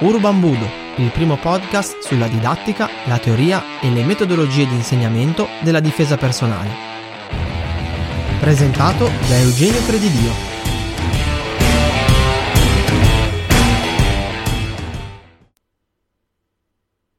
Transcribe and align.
Urban 0.00 0.38
Budo, 0.38 0.64
il 0.98 1.10
primo 1.10 1.36
podcast 1.36 1.98
sulla 1.98 2.28
didattica, 2.28 2.88
la 3.08 3.18
teoria 3.18 3.80
e 3.80 3.90
le 3.90 4.04
metodologie 4.04 4.64
di 4.64 4.76
insegnamento 4.76 5.48
della 5.64 5.80
difesa 5.80 6.16
personale. 6.16 6.70
Presentato 8.38 9.06
da 9.06 9.38
Eugenio 9.38 9.84
Credidio. 9.84 10.30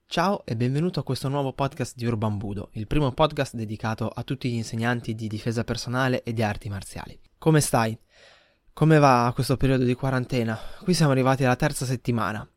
Ciao 0.05 0.45
e 0.45 0.55
benvenuto 0.55 1.01
a 1.01 1.03
questo 1.03 1.27
nuovo 1.27 1.51
podcast 1.51 1.97
di 1.97 2.05
Urban 2.05 2.37
Budo, 2.37 2.69
il 2.75 2.87
primo 2.87 3.11
podcast 3.11 3.55
dedicato 3.55 4.07
a 4.07 4.23
tutti 4.23 4.49
gli 4.49 4.55
insegnanti 4.55 5.15
di 5.15 5.27
difesa 5.27 5.65
personale 5.65 6.23
e 6.23 6.31
di 6.31 6.41
arti 6.41 6.69
marziali. 6.69 7.19
Come 7.37 7.59
stai? 7.59 7.99
Come 8.71 8.97
va 8.97 9.29
questo 9.35 9.57
periodo 9.57 9.83
di 9.83 9.93
quarantena? 9.93 10.57
Qui 10.81 10.93
siamo 10.93 11.11
arrivati 11.11 11.43
alla 11.43 11.57
terza 11.57 11.83
settimana. 11.83 12.49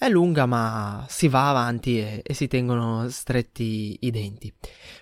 È 0.00 0.08
lunga 0.08 0.46
ma 0.46 1.04
si 1.08 1.26
va 1.26 1.48
avanti 1.48 1.98
e, 1.98 2.22
e, 2.24 2.32
si 2.32 2.46
tengono 2.46 3.08
stretti 3.08 3.96
i 4.02 4.12
denti. 4.12 4.54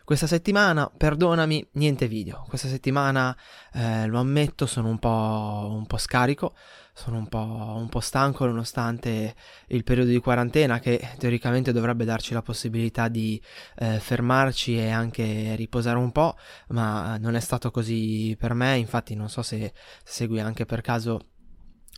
Questa 0.04 0.26
settimana, 0.26 0.90
perdonami, 0.90 1.68
niente 1.72 2.08
video. 2.08 2.46
Questa 2.48 2.66
settimana, 2.66 3.36
eh, 3.74 4.06
lo 4.06 4.18
ammetto, 4.18 4.64
sono 4.64 4.88
un 4.88 4.98
po', 4.98 5.68
un 5.70 5.84
po 5.86 5.98
scarico 5.98 6.54
sono 6.94 7.18
un 7.18 7.28
po', 7.28 7.74
un 7.76 7.90
po', 7.90 8.00
stanco 8.00 8.46
nonostante 8.46 9.34
il 9.66 9.84
periodo 9.84 10.08
di 10.08 10.18
quarantena 10.18 10.78
che 10.78 11.10
teoricamente 11.18 11.70
dovrebbe 11.70 12.06
darci 12.06 12.32
la 12.32 12.40
possibilità 12.40 13.08
di 13.08 13.38
eh, 13.76 14.00
fermarci 14.00 14.78
e 14.78 14.88
anche 14.88 15.54
riposare 15.56 15.98
un 15.98 16.10
po', 16.10 16.36
ma 16.68 17.18
non 17.18 17.34
è 17.34 17.40
stato 17.40 17.70
così 17.70 18.34
per 18.38 18.54
me, 18.54 18.78
infatti 18.78 19.14
non 19.14 19.28
so 19.28 19.42
se 19.42 19.74
segui 20.04 20.40
anche 20.40 20.64
per 20.64 20.80
caso 20.80 21.20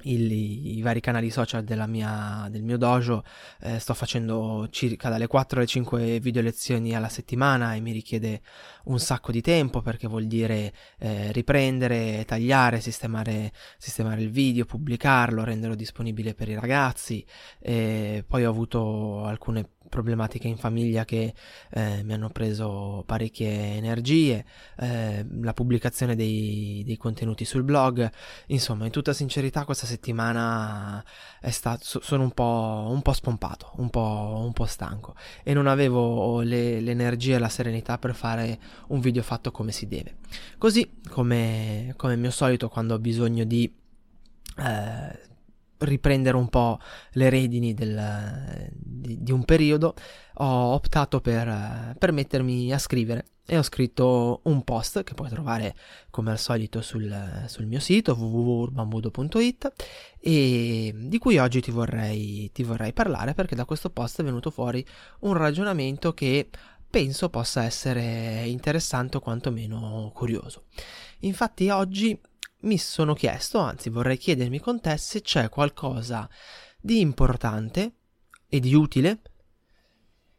il, 0.03 0.31
i 0.31 0.81
vari 0.83 1.01
canali 1.01 1.31
social 1.31 1.65
mia, 1.89 2.47
del 2.51 2.63
mio 2.63 2.77
dojo 2.77 3.25
eh, 3.61 3.79
sto 3.79 3.95
facendo 3.95 4.69
circa 4.71 5.09
dalle 5.09 5.27
4 5.27 5.59
alle 5.59 5.67
5 5.67 6.21
video 6.21 6.43
lezioni 6.43 6.95
alla 6.95 7.09
settimana 7.09 7.75
e 7.75 7.81
mi 7.81 7.93
richiede 7.93 8.43
un 8.85 8.99
sacco 8.99 9.33
di 9.33 9.41
tempo 9.41 9.81
perché 9.81 10.07
vuol 10.07 10.27
dire 10.27 10.73
eh, 10.99 11.33
riprendere, 11.33 12.25
tagliare, 12.27 12.81
sistemare, 12.81 13.53
sistemare, 13.77 14.23
il 14.23 14.31
video, 14.31 14.65
pubblicarlo, 14.65 15.45
renderlo 15.45 15.75
disponibile 15.75 16.35
per 16.35 16.49
i 16.49 16.55
ragazzi. 16.55 17.25
E 17.61 18.25
poi 18.27 18.45
ho 18.45 18.51
avuto 18.51 19.25
alcune 19.25 19.71
problematiche 19.89 20.49
in 20.49 20.57
famiglia 20.57 21.05
che 21.05 21.35
eh, 21.71 22.03
mi 22.03 22.13
hanno 22.13 22.31
preso 22.31 23.03
parecchie 23.07 23.77
energie, 23.77 24.45
eh, 24.79 25.27
la 25.41 25.53
pubblicazione 25.53 26.15
dei, 26.15 26.83
dei, 26.85 26.97
contenuti 26.97 27.45
sul 27.45 27.63
blog, 27.63 28.11
insomma 28.47 28.85
in 28.85 28.91
tutta 28.91 29.13
sincerità 29.13 29.65
questa 29.65 29.87
settimana 29.87 31.05
stato, 31.49 32.01
sono 32.03 32.23
un 32.23 32.33
po', 32.33 32.89
un 32.91 33.03
po 33.03 33.13
spompato, 33.13 33.73
un 33.77 33.91
po', 33.91 34.43
un 34.45 34.53
po', 34.53 34.67
stanco 34.67 35.15
e 35.43 35.55
non 35.55 35.67
avevo 35.67 36.41
le, 36.41 36.81
l'energia 36.81 37.37
e 37.37 37.39
la 37.39 37.49
serenità 37.49 37.99
per 37.99 38.15
fare 38.15 38.59
un 38.89 39.01
video 39.01 39.23
fatto 39.23 39.51
come 39.51 39.73
si 39.73 39.87
deve. 39.87 40.17
Così 40.59 41.01
come, 41.09 41.95
come 41.97 42.17
mio 42.17 42.31
solito 42.31 42.69
quando 42.69 42.95
ho 42.95 42.99
bisogno 42.99 43.45
di... 43.45 43.73
Eh, 44.57 45.27
riprendere 45.79 46.37
un 46.37 46.49
po' 46.49 46.79
le 47.13 47.29
redini 47.29 47.75
del, 47.75 48.69
di, 48.73 49.23
di, 49.23 49.33
un 49.33 49.45
periodo, 49.45 49.95
ho 50.35 50.73
optato 50.75 51.21
per, 51.21 51.95
per, 51.99 52.13
mettermi 52.13 52.73
a 52.73 52.79
scrivere 52.79 53.27
e 53.47 53.57
ho 53.57 53.63
scritto 53.63 54.41
un 54.45 54.63
post 54.63 55.03
che 55.05 55.15
puoi 55.15 55.31
trovare 55.31 55.75
come 56.11 56.31
al 56.31 56.39
solito 56.39 56.83
sul, 56.83 57.45
sul 57.47 57.67
mio 57.67 57.81
sito 57.81 58.13
www.urbanbudo.it 58.13 59.73
e 60.21 60.93
di 60.95 61.19
cui 61.19 61.39
oggi 61.39 61.61
ti 61.61 61.71
vorrei, 61.71 62.51
ti 62.53 62.63
vorrei 62.63 62.93
parlare 62.93 63.33
perché 63.35 63.55
da 63.55 63.65
questo 63.65 63.89
post 63.89 64.21
è 64.21 64.25
venuto 64.25 64.51
fuori 64.51 64.85
un 65.21 65.33
ragionamento 65.33 66.13
che 66.13 66.51
penso 66.91 67.29
possa 67.29 67.65
essere 67.65 68.45
interessante 68.47 69.19
o 69.19 69.21
quantomeno 69.21 70.11
curioso. 70.15 70.65
Infatti 71.21 71.69
oggi 71.71 72.19
mi 72.61 72.79
sono 72.79 73.15
chiesto, 73.15 73.59
anzi 73.59 73.89
vorrei 73.89 74.17
chiedermi 74.17 74.59
con 74.59 74.81
te 74.81 74.97
se 74.97 75.21
c'è 75.21 75.49
qualcosa 75.49 76.29
di 76.81 77.01
importante 77.01 77.93
e 78.49 78.61
di 78.61 78.75
utile 78.75 79.21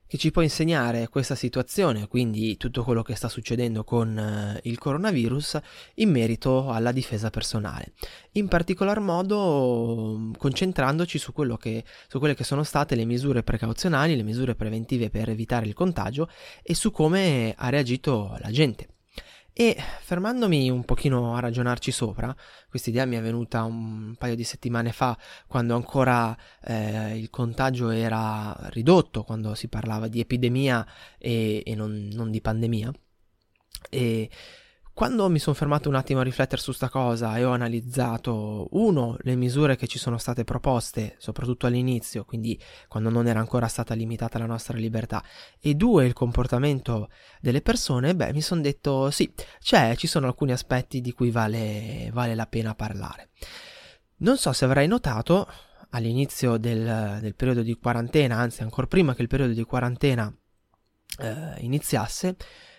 che 0.10 0.18
ci 0.18 0.32
può 0.32 0.42
insegnare 0.42 1.08
questa 1.08 1.36
situazione, 1.36 2.08
quindi 2.08 2.58
tutto 2.58 2.84
quello 2.84 3.04
che 3.04 3.14
sta 3.14 3.30
succedendo 3.30 3.84
con 3.84 4.18
uh, 4.18 4.60
il 4.64 4.80
coronavirus 4.80 5.60
in 5.96 6.10
merito 6.10 6.72
alla 6.72 6.92
difesa 6.92 7.30
personale. 7.30 7.94
In 8.32 8.48
particolar 8.48 9.00
modo 9.02 10.32
concentrandoci 10.36 11.20
su, 11.20 11.32
che, 11.60 11.84
su 12.08 12.18
quelle 12.18 12.34
che 12.34 12.44
sono 12.44 12.64
state 12.64 12.96
le 12.96 13.06
misure 13.06 13.44
precauzionali, 13.44 14.16
le 14.16 14.24
misure 14.24 14.56
preventive 14.56 15.12
per 15.12 15.30
evitare 15.30 15.68
il 15.68 15.76
contagio 15.76 16.28
e 16.64 16.74
su 16.74 16.90
come 16.90 17.54
ha 17.56 17.70
reagito 17.70 18.36
la 18.40 18.50
gente. 18.50 18.88
E 19.62 19.76
fermandomi 19.76 20.70
un 20.70 20.86
pochino 20.86 21.36
a 21.36 21.42
ragionarci 21.42 21.92
sopra, 21.92 22.34
questa 22.70 22.92
idea 22.92 23.04
mi 23.04 23.18
è 23.18 23.22
venuta 23.22 23.64
un 23.64 24.16
paio 24.18 24.34
di 24.34 24.46
settimane 24.46 24.94
fa, 24.94 25.18
quando 25.48 25.76
ancora 25.76 26.34
eh, 26.64 27.18
il 27.18 27.30
contagio 27.30 27.90
era 27.90 28.56
ridotto, 28.70 29.24
quando 29.24 29.56
si 29.56 29.68
parlava 29.68 30.08
di 30.08 30.22
epidemia 30.22 30.88
e, 31.18 31.62
e 31.66 31.76
non, 31.76 32.08
non 32.14 32.32
di 32.32 32.40
pandemia. 32.40 32.90
E 33.90 34.30
quando 35.00 35.30
mi 35.30 35.40
sono 35.40 35.56
fermato 35.56 35.88
un 35.88 35.96
attimo 35.96 36.20
a 36.20 36.24
riflettere 36.24 36.62
su 36.62 36.74
sta 36.74 36.90
cosa 36.90 37.38
e 37.38 37.46
ho 37.46 37.52
analizzato, 37.52 38.68
uno, 38.72 39.16
le 39.22 39.36
misure 39.36 39.78
che 39.78 39.88
ci 39.88 39.98
sono 39.98 40.18
state 40.18 40.44
proposte, 40.44 41.16
soprattutto 41.20 41.68
all'inizio, 41.68 42.26
quindi 42.26 42.62
quando 42.90 43.10
non 43.10 43.26
era 43.26 43.40
ancora 43.40 43.68
stata 43.68 43.94
limitata 43.94 44.38
la 44.38 44.46
nostra 44.46 44.76
libertà, 44.76 45.24
e 45.58 45.76
due, 45.76 46.06
il 46.06 46.12
comportamento 46.12 47.08
delle 47.40 47.62
persone, 47.62 48.14
beh, 48.14 48.34
mi 48.34 48.42
sono 48.42 48.60
detto 48.60 49.10
sì, 49.10 49.34
cioè 49.62 49.96
ci 49.96 50.06
sono 50.06 50.28
alcuni 50.28 50.52
aspetti 50.52 51.00
di 51.00 51.14
cui 51.14 51.32
vale, 51.32 52.10
vale 52.12 52.36
la 52.36 52.48
pena 52.48 52.76
parlare. 52.76 53.30
Non 54.18 54.36
so 54.36 54.52
se 54.52 54.66
avrai 54.66 54.86
notato, 54.88 55.48
all'inizio 55.92 56.58
del, 56.58 57.20
del 57.22 57.36
periodo 57.36 57.62
di 57.62 57.74
quarantena, 57.76 58.36
anzi 58.36 58.64
ancora 58.64 58.86
prima 58.86 59.16
che 59.16 59.22
il 59.22 59.30
periodo 59.30 59.54
di 59.54 59.64
quarantena 59.64 60.30
eh, 61.20 61.54
iniziasse, 61.60 62.36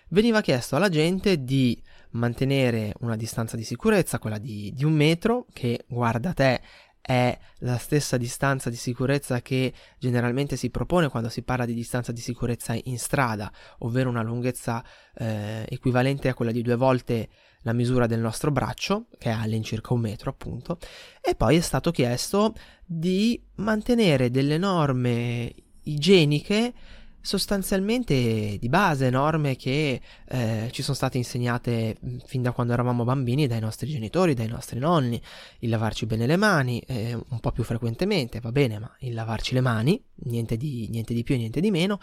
veniva 0.09 0.41
chiesto 0.41 0.75
alla 0.75 0.89
gente 0.89 1.43
di 1.43 1.81
mantenere 2.11 2.93
una 2.99 3.15
distanza 3.15 3.55
di 3.55 3.63
sicurezza, 3.63 4.19
quella 4.19 4.37
di, 4.37 4.71
di 4.73 4.85
un 4.85 4.93
metro, 4.93 5.45
che 5.51 5.85
guarda 5.87 6.33
te 6.33 6.61
è 7.01 7.37
la 7.59 7.77
stessa 7.77 8.15
distanza 8.15 8.69
di 8.69 8.75
sicurezza 8.75 9.41
che 9.41 9.73
generalmente 9.97 10.55
si 10.55 10.69
propone 10.69 11.09
quando 11.09 11.29
si 11.29 11.41
parla 11.41 11.65
di 11.65 11.73
distanza 11.73 12.11
di 12.11 12.21
sicurezza 12.21 12.77
in 12.83 12.99
strada, 12.99 13.51
ovvero 13.79 14.09
una 14.09 14.21
lunghezza 14.21 14.83
eh, 15.15 15.65
equivalente 15.67 16.29
a 16.29 16.35
quella 16.35 16.51
di 16.51 16.61
due 16.61 16.75
volte 16.75 17.29
la 17.63 17.73
misura 17.73 18.05
del 18.07 18.19
nostro 18.19 18.51
braccio, 18.51 19.07
che 19.17 19.29
è 19.29 19.33
all'incirca 19.33 19.93
un 19.93 20.01
metro 20.01 20.29
appunto, 20.29 20.77
e 21.21 21.35
poi 21.35 21.57
è 21.57 21.61
stato 21.61 21.91
chiesto 21.91 22.53
di 22.85 23.41
mantenere 23.55 24.29
delle 24.29 24.57
norme 24.57 25.53
igieniche 25.83 26.73
sostanzialmente 27.21 28.57
di 28.59 28.69
base, 28.69 29.09
norme 29.09 29.55
che 29.55 30.01
eh, 30.27 30.69
ci 30.71 30.81
sono 30.81 30.95
state 30.95 31.17
insegnate 31.17 31.97
fin 32.25 32.41
da 32.41 32.51
quando 32.51 32.73
eravamo 32.73 33.03
bambini 33.03 33.47
dai 33.47 33.59
nostri 33.59 33.89
genitori, 33.89 34.33
dai 34.33 34.47
nostri 34.47 34.79
nonni, 34.79 35.21
il 35.59 35.69
lavarci 35.69 36.05
bene 36.05 36.25
le 36.25 36.35
mani, 36.35 36.79
eh, 36.79 37.13
un 37.13 37.39
po' 37.39 37.51
più 37.51 37.63
frequentemente, 37.63 38.39
va 38.39 38.51
bene, 38.51 38.79
ma 38.79 38.91
il 38.99 39.13
lavarci 39.13 39.53
le 39.53 39.61
mani, 39.61 40.03
niente 40.25 40.57
di, 40.57 40.87
niente 40.89 41.13
di 41.13 41.23
più, 41.23 41.37
niente 41.37 41.61
di 41.61 41.71
meno, 41.71 41.99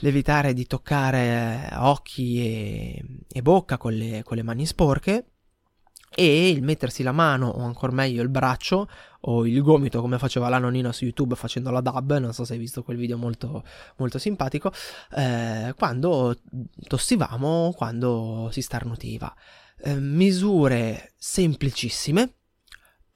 l'evitare 0.00 0.52
di 0.52 0.66
toccare 0.66 1.68
occhi 1.78 2.44
e, 2.44 3.04
e 3.30 3.42
bocca 3.42 3.76
con 3.78 3.92
le, 3.92 4.22
con 4.24 4.36
le 4.36 4.42
mani 4.42 4.66
sporche, 4.66 5.31
e 6.14 6.50
il 6.50 6.62
mettersi 6.62 7.02
la 7.02 7.12
mano 7.12 7.48
o 7.48 7.62
ancora 7.62 7.92
meglio 7.92 8.22
il 8.22 8.28
braccio 8.28 8.88
o 9.20 9.46
il 9.46 9.62
gomito 9.62 10.00
come 10.00 10.18
faceva 10.18 10.48
la 10.48 10.58
nonnina 10.58 10.92
su 10.92 11.04
YouTube 11.04 11.34
facendo 11.36 11.70
la 11.70 11.80
dub, 11.80 12.18
non 12.18 12.32
so 12.32 12.44
se 12.44 12.54
hai 12.54 12.58
visto 12.58 12.82
quel 12.82 12.96
video 12.96 13.16
molto, 13.16 13.64
molto 13.96 14.18
simpatico, 14.18 14.72
eh, 15.16 15.74
quando 15.76 16.36
tossivamo, 16.86 17.72
quando 17.76 18.48
si 18.50 18.62
starnutiva. 18.62 19.34
Eh, 19.84 19.94
misure 19.94 21.12
semplicissime, 21.16 22.34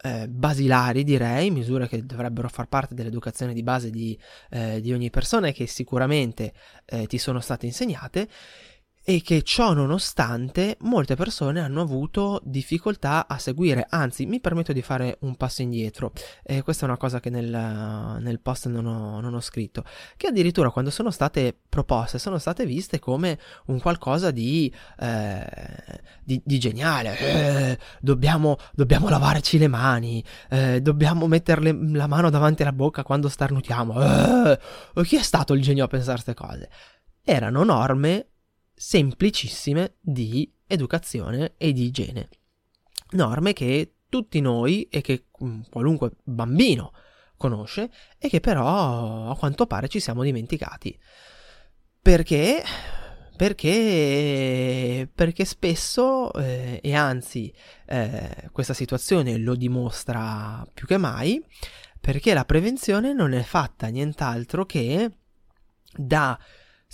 eh, 0.02 0.28
basilari 0.28 1.02
direi, 1.04 1.50
misure 1.50 1.88
che 1.88 2.04
dovrebbero 2.04 2.48
far 2.48 2.68
parte 2.68 2.94
dell'educazione 2.94 3.52
di 3.52 3.62
base 3.62 3.90
di, 3.90 4.18
eh, 4.50 4.80
di 4.80 4.92
ogni 4.92 5.10
persona 5.10 5.48
e 5.48 5.52
che 5.52 5.66
sicuramente 5.66 6.52
eh, 6.84 7.06
ti 7.06 7.18
sono 7.18 7.40
state 7.40 7.66
insegnate 7.66 8.28
e 9.08 9.22
che 9.22 9.42
ciò 9.42 9.72
nonostante 9.72 10.78
molte 10.80 11.14
persone 11.14 11.60
hanno 11.60 11.80
avuto 11.80 12.40
difficoltà 12.42 13.28
a 13.28 13.38
seguire, 13.38 13.86
anzi 13.88 14.26
mi 14.26 14.40
permetto 14.40 14.72
di 14.72 14.82
fare 14.82 15.18
un 15.20 15.36
passo 15.36 15.62
indietro, 15.62 16.10
e 16.42 16.62
questa 16.62 16.86
è 16.86 16.88
una 16.88 16.96
cosa 16.96 17.20
che 17.20 17.30
nel, 17.30 17.46
nel 17.48 18.40
post 18.40 18.66
non 18.66 18.84
ho, 18.84 19.20
non 19.20 19.32
ho, 19.34 19.40
scritto, 19.40 19.84
che 20.16 20.26
addirittura 20.26 20.70
quando 20.70 20.90
sono 20.90 21.12
state 21.12 21.56
proposte 21.68 22.18
sono 22.18 22.38
state 22.38 22.66
viste 22.66 22.98
come 22.98 23.38
un 23.66 23.78
qualcosa 23.78 24.32
di, 24.32 24.74
eh, 24.98 25.46
di, 26.24 26.42
di 26.44 26.58
geniale, 26.58 27.16
eh, 27.16 27.78
dobbiamo, 28.00 28.56
dobbiamo, 28.74 29.08
lavarci 29.08 29.56
le 29.56 29.68
mani, 29.68 30.24
eh, 30.50 30.82
dobbiamo 30.82 31.28
mettere 31.28 31.72
la 31.72 32.08
mano 32.08 32.28
davanti 32.28 32.62
alla 32.62 32.72
bocca 32.72 33.04
quando 33.04 33.28
starnutiamo, 33.28 34.02
eh, 34.02 34.58
chi 35.04 35.14
è 35.14 35.22
stato 35.22 35.54
il 35.54 35.62
genio 35.62 35.84
a 35.84 35.86
pensare 35.86 36.20
queste 36.20 36.34
cose? 36.34 36.68
Erano 37.22 37.62
norme 37.62 38.30
semplicissime 38.76 39.94
di 40.00 40.52
educazione 40.66 41.54
e 41.56 41.72
di 41.72 41.84
igiene. 41.84 42.28
Norme 43.12 43.54
che 43.54 43.94
tutti 44.08 44.40
noi 44.40 44.86
e 44.90 45.00
che 45.00 45.26
mm, 45.42 45.62
qualunque 45.70 46.12
bambino 46.22 46.92
conosce 47.36 47.90
e 48.18 48.28
che 48.28 48.40
però 48.40 49.30
a 49.30 49.36
quanto 49.36 49.66
pare 49.66 49.88
ci 49.88 49.98
siamo 49.98 50.22
dimenticati. 50.22 50.96
Perché? 52.00 52.62
Perché, 53.36 55.08
perché 55.12 55.44
spesso, 55.44 56.32
eh, 56.32 56.80
e 56.82 56.94
anzi 56.94 57.52
eh, 57.86 58.48
questa 58.50 58.72
situazione 58.72 59.36
lo 59.36 59.54
dimostra 59.54 60.66
più 60.72 60.86
che 60.86 60.96
mai, 60.96 61.44
perché 62.00 62.32
la 62.32 62.46
prevenzione 62.46 63.12
non 63.12 63.32
è 63.34 63.42
fatta 63.42 63.88
nient'altro 63.88 64.64
che 64.64 65.10
da 65.94 66.38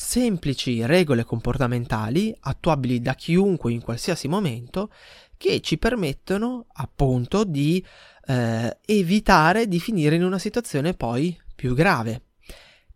semplici 0.03 0.85
regole 0.85 1.25
comportamentali 1.25 2.37
attuabili 2.41 3.01
da 3.01 3.15
chiunque 3.15 3.73
in 3.73 3.81
qualsiasi 3.81 4.27
momento 4.27 4.93
che 5.37 5.61
ci 5.61 5.79
permettono 5.79 6.67
appunto 6.73 7.45
di 7.45 7.85
eh, 8.27 8.79
evitare 8.85 9.69
di 9.69 9.81
finire 9.81 10.17
in 10.17 10.25
una 10.25 10.39
situazione 10.39 10.95
poi 10.95 11.39
più 11.55 11.75
grave. 11.75 12.23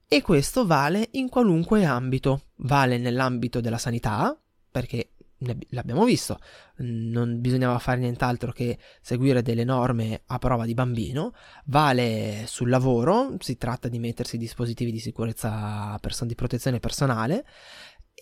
E 0.09 0.21
questo 0.21 0.67
vale 0.67 1.09
in 1.13 1.29
qualunque 1.29 1.85
ambito, 1.85 2.43
vale 2.57 2.99
nell'ambito 2.99 3.61
della 3.61 3.79
sanità, 3.79 4.39
perché 4.71 5.13
l'abbiamo 5.39 6.05
visto, 6.05 6.39
non 6.77 7.41
bisognava 7.41 7.79
fare 7.79 8.01
nient'altro 8.01 8.53
che 8.53 8.79
seguire 9.01 9.43
delle 9.43 9.65
norme 9.65 10.23
a 10.27 10.39
prova 10.39 10.65
di 10.65 10.75
bambino, 10.75 11.33
vale 11.67 12.45
sul 12.47 12.69
lavoro, 12.71 13.37
si 13.41 13.57
tratta 13.57 13.89
di 13.89 13.99
mettersi 13.99 14.39
dispositivi 14.39 14.93
di 14.93 15.01
sicurezza, 15.01 15.99
di 16.23 16.35
protezione 16.35 16.81
personale, 16.81 17.45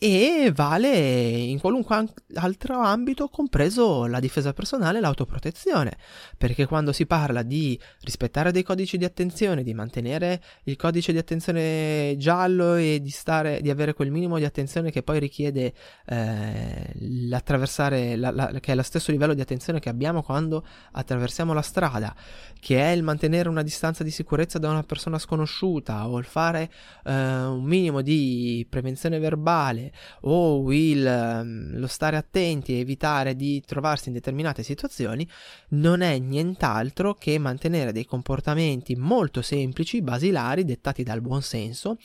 e 0.07 0.53
vale 0.55 0.91
in 0.91 1.59
qualunque 1.59 2.05
altro 2.35 2.79
ambito, 2.79 3.29
compreso 3.29 4.05
la 4.05 4.21
difesa 4.21 4.53
personale 4.53 4.99
e 4.99 5.01
l'autoprotezione, 5.01 5.97
perché 6.37 6.67
quando 6.67 6.93
si 6.93 7.07
parla 7.07 7.41
di 7.41 7.81
rispettare 8.03 8.53
dei 8.53 8.63
codici 8.63 8.99
di 8.99 9.07
attenzione, 9.07 9.63
di 9.63 9.73
mantenere 9.73 10.43
il 10.65 10.77
codice 10.77 11.11
di 11.11 11.17
attenzione 11.17 12.17
giallo 12.19 12.75
e 12.75 13.01
di, 13.01 13.09
stare, 13.09 13.63
di 13.63 13.71
avere 13.71 13.95
quel 13.95 14.11
minimo 14.11 14.37
di 14.37 14.45
attenzione 14.45 14.91
che 14.91 15.03
poi 15.03 15.19
richiede 15.19 15.73
eh, 16.05 16.93
l'attraversare, 16.99 18.17
la, 18.17 18.31
la, 18.31 18.61
che 18.61 18.73
è 18.73 18.75
lo 18.75 18.83
stesso 18.83 19.11
livello 19.11 19.33
di 19.33 19.41
attenzione 19.41 19.81
che 19.81 19.89
abbiamo 19.89 20.23
quando 20.23 20.67
attraversiamo 20.93 21.55
la 21.55 21.63
strada, 21.63 22.15
che 22.61 22.79
è 22.79 22.91
il 22.91 23.03
mantenere 23.03 23.49
una 23.49 23.63
distanza 23.63 24.05
di 24.05 24.11
sicurezza 24.11 24.59
da 24.59 24.69
una 24.69 24.83
persona 24.83 25.19
sconosciuta 25.19 26.07
o 26.11 26.19
il 26.19 26.27
fare 26.27 26.71
eh, 27.07 27.11
un 27.15 27.65
minimo 27.65 28.03
di 28.03 28.67
prevenzione 28.69 29.19
verbale 29.19 29.93
o 30.23 30.73
il, 30.73 31.07
ehm, 31.07 31.79
lo 31.79 31.87
stare 31.87 32.17
attenti 32.17 32.75
e 32.75 32.81
evitare 32.81 33.37
di 33.37 33.63
trovarsi 33.65 34.09
in 34.09 34.15
determinate 34.15 34.63
situazioni 34.63 35.29
non 35.71 36.01
è 36.01 36.19
nient'altro 36.19 37.15
che 37.15 37.39
mantenere 37.39 37.93
dei 37.93 38.05
comportamenti 38.05 38.95
molto 38.97 39.43
semplici, 39.43 40.03
basilari, 40.03 40.65
dettati 40.65 41.03
dal 41.03 41.21
buon 41.21 41.43
senso, 41.43 41.99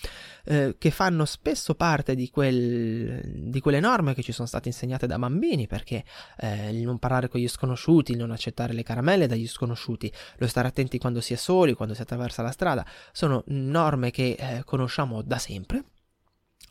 eh, 0.46 0.76
che 0.78 0.92
fanno 0.92 1.26
spesso 1.26 1.76
parte 1.76 2.16
di, 2.16 2.30
quel, 2.30 3.22
di, 3.24 3.60
quelle 3.60 3.80
norme 3.80 4.14
che 4.14 4.22
ci 4.22 4.32
sono 4.32 4.48
state 4.48 4.70
insegnate 4.70 5.08
da 5.08 5.18
bambini, 5.18 5.68
perché 5.68 6.04
eh, 6.40 6.70
il 6.72 6.84
non 6.84 7.00
parlare 7.00 7.28
con 7.28 7.40
gli 7.40 7.48
sconosciuti, 7.48 8.12
il 8.12 8.18
non 8.18 8.32
accettare 8.32 8.74
le 8.74 8.84
caramelle 8.84 9.28
dagli 9.28 9.48
sconosciuti, 9.48 10.12
lo 10.38 10.48
stare 10.48 10.68
attenti 10.68 10.98
quando 10.98 11.22
si 11.22 11.34
è 11.34 11.38
soli, 11.38 11.74
quando 11.74 11.94
si 11.94 12.02
attraversa 12.02 12.42
la 12.42 12.52
strada, 12.52 12.86
sono 13.12 13.44
norme 13.48 14.12
che 14.12 14.36
eh, 14.38 14.62
conosciamo 14.66 15.22
da 15.22 15.38
sempre 15.38 15.84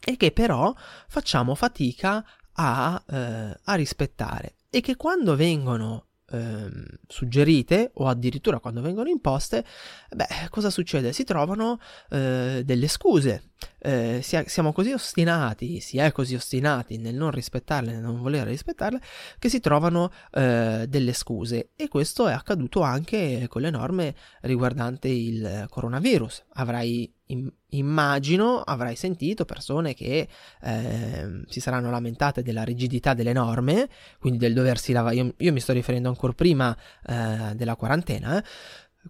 e 0.08 0.16
che 0.16 0.32
però 0.32 0.74
facciamo 1.06 1.54
fatica 1.54 2.24
a, 2.54 3.04
eh, 3.06 3.60
a 3.62 3.74
rispettare 3.74 4.54
e 4.70 4.80
che 4.80 4.96
quando 4.96 5.36
vengono 5.36 6.06
ehm, 6.30 6.86
suggerite 7.06 7.90
o 7.92 8.06
addirittura 8.06 8.58
quando 8.58 8.80
vengono 8.80 9.10
imposte, 9.10 9.66
beh, 10.10 10.48
cosa 10.48 10.70
succede? 10.70 11.12
Si 11.12 11.24
trovano 11.24 11.78
eh, 12.08 12.62
delle 12.64 12.88
scuse. 12.88 13.50
Eh, 13.78 14.20
si 14.22 14.36
è, 14.36 14.44
siamo 14.46 14.72
così 14.72 14.92
ostinati, 14.92 15.80
si 15.80 15.98
è 15.98 16.10
così 16.10 16.34
ostinati 16.34 16.96
nel 16.96 17.14
non 17.14 17.30
rispettarle, 17.30 17.92
nel 17.92 18.00
non 18.00 18.18
voler 18.22 18.46
rispettarle, 18.46 18.98
che 19.38 19.50
si 19.50 19.60
trovano 19.60 20.10
eh, 20.32 20.86
delle 20.88 21.12
scuse. 21.12 21.72
E 21.76 21.88
questo 21.88 22.26
è 22.28 22.32
accaduto 22.32 22.80
anche 22.80 23.44
con 23.46 23.60
le 23.60 23.68
norme 23.68 24.14
riguardanti 24.40 25.08
il 25.08 25.66
coronavirus. 25.68 26.44
Avrai 26.54 27.12
immagino 27.70 28.60
avrai 28.60 28.96
sentito 28.96 29.44
persone 29.44 29.94
che 29.94 30.28
eh, 30.62 31.42
si 31.46 31.60
saranno 31.60 31.90
lamentate 31.90 32.42
della 32.42 32.62
rigidità 32.62 33.14
delle 33.14 33.32
norme, 33.32 33.88
quindi 34.18 34.38
del 34.38 34.54
doversi 34.54 34.92
lavare. 34.92 35.16
Io, 35.16 35.34
io 35.36 35.52
mi 35.52 35.60
sto 35.60 35.72
riferendo 35.72 36.08
ancora 36.08 36.32
prima 36.32 36.76
eh, 37.06 37.54
della 37.54 37.76
quarantena. 37.76 38.38
Eh 38.38 38.44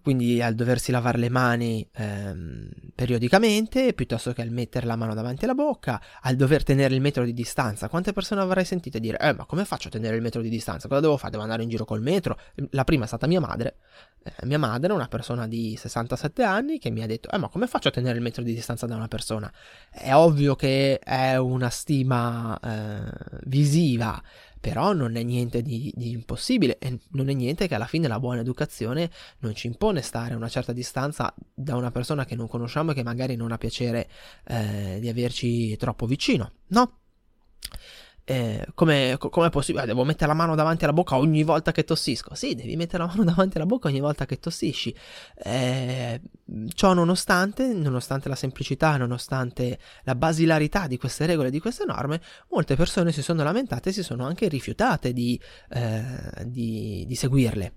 quindi 0.01 0.41
al 0.41 0.55
doversi 0.55 0.91
lavare 0.91 1.17
le 1.17 1.29
mani 1.29 1.87
ehm, 1.93 2.69
periodicamente, 2.95 3.93
piuttosto 3.93 4.33
che 4.33 4.41
al 4.41 4.49
mettere 4.49 4.85
la 4.85 4.95
mano 4.95 5.13
davanti 5.13 5.43
alla 5.43 5.53
bocca, 5.53 6.01
al 6.21 6.35
dover 6.35 6.63
tenere 6.63 6.93
il 6.93 7.01
metro 7.01 7.23
di 7.23 7.33
distanza. 7.33 7.89
Quante 7.89 8.13
persone 8.13 8.41
avrai 8.41 8.65
sentito 8.65 8.99
dire, 8.99 9.17
eh 9.19 9.33
ma 9.33 9.45
come 9.45 9.65
faccio 9.65 9.87
a 9.87 9.91
tenere 9.91 10.15
il 10.15 10.21
metro 10.21 10.41
di 10.41 10.49
distanza? 10.49 10.87
Cosa 10.87 11.01
devo 11.01 11.17
fare? 11.17 11.31
Devo 11.31 11.43
andare 11.43 11.63
in 11.63 11.69
giro 11.69 11.85
col 11.85 12.01
metro? 12.01 12.37
La 12.71 12.83
prima 12.83 13.03
è 13.05 13.07
stata 13.07 13.27
mia 13.27 13.39
madre. 13.39 13.77
Eh, 14.23 14.45
mia 14.45 14.59
madre, 14.59 14.93
una 14.93 15.07
persona 15.07 15.47
di 15.47 15.75
67 15.77 16.43
anni, 16.43 16.79
che 16.79 16.89
mi 16.89 17.01
ha 17.01 17.07
detto, 17.07 17.29
eh 17.29 17.37
ma 17.37 17.47
come 17.49 17.67
faccio 17.67 17.87
a 17.87 17.91
tenere 17.91 18.17
il 18.17 18.23
metro 18.23 18.43
di 18.43 18.53
distanza 18.53 18.85
da 18.85 18.95
una 18.95 19.07
persona? 19.07 19.51
È 19.89 20.13
ovvio 20.13 20.55
che 20.55 20.99
è 20.99 21.37
una 21.37 21.69
stima 21.69 22.57
eh, 22.59 23.11
visiva 23.45 24.21
però 24.59 24.93
non 24.93 25.15
è 25.15 25.23
niente 25.23 25.61
di, 25.61 25.91
di, 25.95 26.11
impossibile 26.11 26.77
e 26.79 26.99
non 27.11 27.29
è 27.29 27.33
niente 27.33 27.67
che 27.67 27.75
alla 27.75 27.85
fine 27.87 28.07
la 28.07 28.19
buona 28.19 28.41
educazione 28.41 29.09
non 29.39 29.55
ci 29.55 29.67
impone 29.67 30.01
stare 30.01 30.33
a 30.33 30.37
una 30.37 30.49
certa 30.49 30.73
distanza 30.73 31.33
da 31.53 31.75
una 31.75 31.91
persona 31.91 32.25
che 32.25 32.35
non 32.35 32.47
conosciamo 32.47 32.91
e 32.91 32.93
che 32.93 33.03
magari 33.03 33.35
non 33.35 33.51
ha 33.51 33.57
piacere 33.57 34.09
eh, 34.45 34.97
di 34.99 35.07
averci 35.07 35.75
troppo 35.77 36.05
vicino, 36.05 36.51
no? 36.67 36.99
Eh, 38.29 38.67
come 38.75 39.13
è 39.13 39.49
possibile? 39.49 39.87
Devo 39.87 40.03
mettere 40.03 40.27
la 40.27 40.35
mano 40.35 40.53
davanti 40.53 40.83
alla 40.83 40.93
bocca 40.93 41.17
ogni 41.17 41.41
volta 41.41 41.71
che 41.71 41.83
tossisco? 41.83 42.35
Sì, 42.35 42.53
devi 42.53 42.75
mettere 42.75 43.01
la 43.01 43.09
mano 43.09 43.23
davanti 43.25 43.57
alla 43.57 43.65
bocca 43.65 43.87
ogni 43.87 44.01
volta 44.01 44.27
che 44.27 44.37
tossisci. 44.39 44.93
Eh, 45.35 46.21
ciò 46.75 46.93
nonostante, 46.93 47.73
nonostante 47.73 48.29
la 48.29 48.35
semplicità, 48.35 48.97
nonostante 48.97 49.79
la 50.03 50.13
basilarità 50.13 50.85
di 50.85 50.99
queste 50.99 51.25
regole, 51.25 51.49
di 51.49 51.59
queste 51.59 51.85
norme, 51.85 52.21
molte 52.49 52.75
persone 52.75 53.11
si 53.11 53.23
sono 53.23 53.41
lamentate 53.41 53.89
e 53.89 53.93
si 53.93 54.03
sono 54.03 54.27
anche 54.27 54.47
rifiutate 54.47 55.11
di, 55.11 55.39
eh, 55.69 56.45
di, 56.45 57.05
di 57.07 57.15
seguirle. 57.15 57.73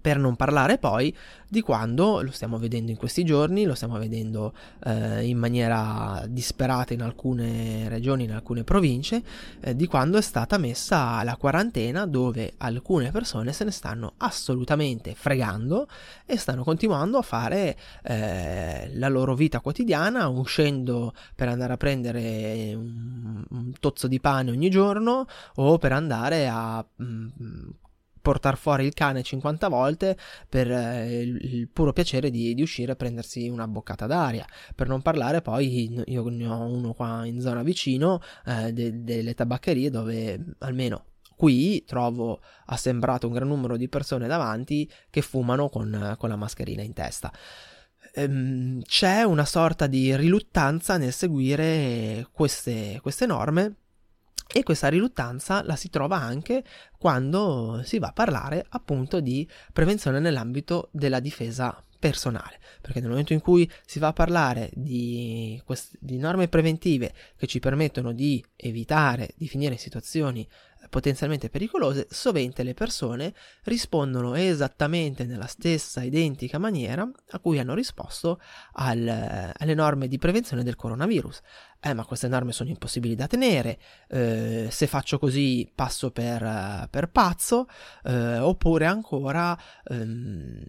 Per 0.00 0.18
non 0.18 0.34
parlare 0.34 0.78
poi 0.78 1.14
di 1.46 1.60
quando, 1.60 2.22
lo 2.22 2.30
stiamo 2.30 2.58
vedendo 2.58 2.90
in 2.90 2.96
questi 2.96 3.22
giorni, 3.22 3.64
lo 3.64 3.74
stiamo 3.74 3.98
vedendo 3.98 4.54
eh, 4.84 5.26
in 5.26 5.36
maniera 5.36 6.24
disperata 6.26 6.94
in 6.94 7.02
alcune 7.02 7.86
regioni, 7.88 8.24
in 8.24 8.32
alcune 8.32 8.64
province, 8.64 9.22
eh, 9.60 9.76
di 9.76 9.86
quando 9.86 10.16
è 10.16 10.22
stata 10.22 10.56
messa 10.56 11.22
la 11.22 11.36
quarantena 11.36 12.06
dove 12.06 12.54
alcune 12.58 13.10
persone 13.10 13.52
se 13.52 13.64
ne 13.64 13.72
stanno 13.72 14.14
assolutamente 14.18 15.14
fregando 15.14 15.86
e 16.24 16.38
stanno 16.38 16.62
continuando 16.62 17.18
a 17.18 17.22
fare 17.22 17.76
eh, 18.04 18.90
la 18.94 19.08
loro 19.08 19.34
vita 19.34 19.60
quotidiana, 19.60 20.28
uscendo 20.28 21.12
per 21.34 21.48
andare 21.48 21.74
a 21.74 21.76
prendere 21.76 22.72
un, 22.74 23.44
un 23.50 23.72
tozzo 23.78 24.06
di 24.06 24.18
pane 24.18 24.50
ogni 24.50 24.70
giorno 24.70 25.26
o 25.56 25.76
per 25.76 25.92
andare 25.92 26.48
a... 26.48 26.82
Mh, 26.96 27.04
mm, 27.04 27.68
portare 28.20 28.56
fuori 28.56 28.84
il 28.86 28.94
cane 28.94 29.22
50 29.22 29.68
volte 29.68 30.16
per 30.48 30.70
eh, 30.70 31.20
il, 31.20 31.54
il, 31.54 31.68
puro 31.68 31.92
piacere 31.92 32.30
di, 32.30 32.54
di, 32.54 32.62
uscire 32.62 32.92
e 32.92 32.96
prendersi 32.96 33.48
una 33.48 33.66
boccata 33.66 34.06
d'aria. 34.06 34.46
Per 34.74 34.88
non 34.88 35.02
parlare 35.02 35.42
poi, 35.42 36.02
io 36.06 36.28
ne 36.28 36.46
ho 36.46 36.64
uno 36.64 36.92
qua 36.92 37.24
in 37.24 37.40
zona 37.40 37.62
vicino, 37.62 38.20
eh, 38.46 38.72
de, 38.72 39.02
delle 39.02 39.34
tabaccherie 39.34 39.90
dove 39.90 40.54
almeno 40.58 41.04
qui 41.40 41.82
trovo 41.86 42.42
assembrato 42.66 43.26
un 43.26 43.32
gran 43.32 43.48
numero 43.48 43.78
di 43.78 43.88
persone 43.88 44.26
davanti 44.26 44.86
che 45.08 45.22
fumano 45.22 45.70
con, 45.70 46.14
con 46.18 46.28
la 46.28 46.36
mascherina 46.36 46.82
in 46.82 46.92
testa. 46.92 47.32
Ehm, 48.14 48.82
c'è 48.82 49.22
una 49.22 49.44
sorta 49.46 49.86
di 49.86 50.14
riluttanza 50.16 50.98
nel 50.98 51.12
seguire 51.12 52.26
queste, 52.32 52.98
queste 53.00 53.24
norme 53.24 53.76
E 54.52 54.64
questa 54.64 54.88
riluttanza 54.88 55.62
la 55.62 55.76
si 55.76 55.90
trova 55.90 56.16
anche 56.16 56.64
quando 56.98 57.82
si 57.84 58.00
va 58.00 58.08
a 58.08 58.12
parlare 58.12 58.66
appunto 58.70 59.20
di 59.20 59.48
prevenzione 59.72 60.18
nell'ambito 60.18 60.88
della 60.90 61.20
difesa 61.20 61.82
personale, 62.00 62.58
perché 62.80 62.98
nel 62.98 63.10
momento 63.10 63.32
in 63.32 63.40
cui 63.40 63.70
si 63.84 64.00
va 64.00 64.08
a 64.08 64.12
parlare 64.12 64.70
di, 64.72 65.60
quest- 65.64 65.96
di 66.00 66.16
norme 66.16 66.48
preventive 66.48 67.12
che 67.36 67.46
ci 67.46 67.60
permettono 67.60 68.12
di 68.12 68.44
evitare 68.56 69.34
di 69.36 69.46
finire 69.46 69.74
in 69.74 69.78
situazioni 69.78 70.48
potenzialmente 70.90 71.48
pericolose, 71.48 72.08
sovente 72.10 72.62
le 72.62 72.74
persone 72.74 73.32
rispondono 73.62 74.34
esattamente 74.34 75.24
nella 75.24 75.46
stessa 75.46 76.02
identica 76.02 76.58
maniera 76.58 77.08
a 77.30 77.38
cui 77.38 77.58
hanno 77.58 77.74
risposto 77.74 78.40
al, 78.72 79.52
alle 79.56 79.74
norme 79.74 80.08
di 80.08 80.18
prevenzione 80.18 80.62
del 80.62 80.76
coronavirus. 80.76 81.40
Eh, 81.82 81.94
ma 81.94 82.04
queste 82.04 82.28
norme 82.28 82.52
sono 82.52 82.68
impossibili 82.68 83.14
da 83.14 83.26
tenere, 83.26 83.78
eh, 84.08 84.68
se 84.70 84.86
faccio 84.86 85.18
così 85.18 85.70
passo 85.74 86.10
per, 86.10 86.88
per 86.90 87.08
pazzo, 87.08 87.68
eh, 88.04 88.38
oppure 88.38 88.84
ancora 88.84 89.58
ehm, 89.84 90.62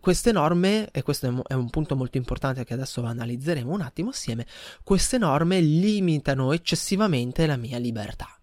queste 0.00 0.32
norme, 0.32 0.88
e 0.90 1.02
questo 1.02 1.44
è 1.46 1.52
un 1.52 1.68
punto 1.68 1.96
molto 1.96 2.16
importante 2.16 2.64
che 2.64 2.72
adesso 2.72 3.04
analizzeremo 3.04 3.70
un 3.70 3.82
attimo 3.82 4.08
assieme, 4.08 4.46
queste 4.82 5.18
norme 5.18 5.60
limitano 5.60 6.52
eccessivamente 6.52 7.44
la 7.44 7.56
mia 7.56 7.76
libertà. 7.76 8.38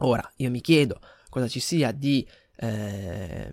Ora, 0.00 0.28
io 0.36 0.50
mi 0.50 0.60
chiedo 0.60 1.00
cosa 1.28 1.48
ci 1.48 1.60
sia 1.60 1.92
di 1.92 2.26
eh, 2.56 3.50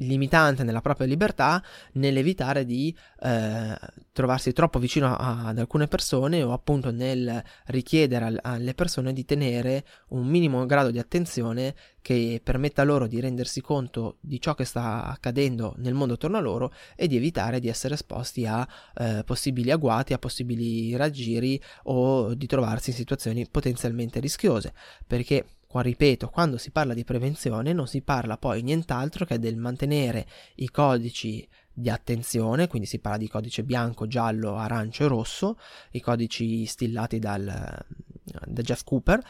limitante 0.00 0.62
nella 0.62 0.80
propria 0.80 1.06
libertà 1.06 1.62
nell'evitare 1.92 2.64
di 2.64 2.94
eh, 3.20 3.78
trovarsi 4.12 4.52
troppo 4.52 4.78
vicino 4.78 5.14
a, 5.14 5.46
ad 5.46 5.58
alcune 5.58 5.88
persone 5.88 6.42
o 6.42 6.52
appunto 6.52 6.90
nel 6.90 7.42
richiedere 7.66 8.24
al, 8.24 8.38
alle 8.42 8.74
persone 8.74 9.12
di 9.12 9.24
tenere 9.24 9.84
un 10.08 10.26
minimo 10.26 10.64
grado 10.66 10.90
di 10.90 10.98
attenzione 10.98 11.74
che 12.02 12.40
permetta 12.42 12.82
loro 12.82 13.06
di 13.06 13.20
rendersi 13.20 13.60
conto 13.60 14.16
di 14.20 14.40
ciò 14.40 14.54
che 14.54 14.64
sta 14.64 15.04
accadendo 15.04 15.74
nel 15.78 15.94
mondo 15.94 16.14
attorno 16.14 16.38
a 16.38 16.40
loro 16.40 16.72
e 16.96 17.06
di 17.06 17.16
evitare 17.16 17.60
di 17.60 17.68
essere 17.68 17.94
esposti 17.94 18.46
a 18.46 18.66
eh, 18.96 19.22
possibili 19.24 19.70
agguati, 19.70 20.14
a 20.14 20.18
possibili 20.18 20.96
raggiri 20.96 21.60
o 21.84 22.34
di 22.34 22.46
trovarsi 22.46 22.90
in 22.90 22.96
situazioni 22.96 23.46
potenzialmente 23.50 24.18
rischiose. 24.18 24.72
Perché 25.06 25.44
Qua 25.70 25.82
ripeto, 25.82 26.30
quando 26.30 26.58
si 26.58 26.72
parla 26.72 26.94
di 26.94 27.04
prevenzione 27.04 27.72
non 27.72 27.86
si 27.86 28.02
parla 28.02 28.36
poi 28.36 28.60
nient'altro 28.60 29.24
che 29.24 29.38
del 29.38 29.54
mantenere 29.56 30.26
i 30.56 30.68
codici 30.68 31.48
di 31.72 31.88
attenzione, 31.88 32.66
quindi 32.66 32.88
si 32.88 32.98
parla 32.98 33.18
di 33.18 33.28
codice 33.28 33.62
bianco, 33.62 34.08
giallo, 34.08 34.56
arancio 34.56 35.04
e 35.04 35.06
rosso, 35.06 35.60
i 35.92 36.00
codici 36.00 36.66
stillati 36.66 37.20
dal, 37.20 37.44
da 37.44 38.62
Jeff 38.62 38.82
Cooper, 38.82 39.22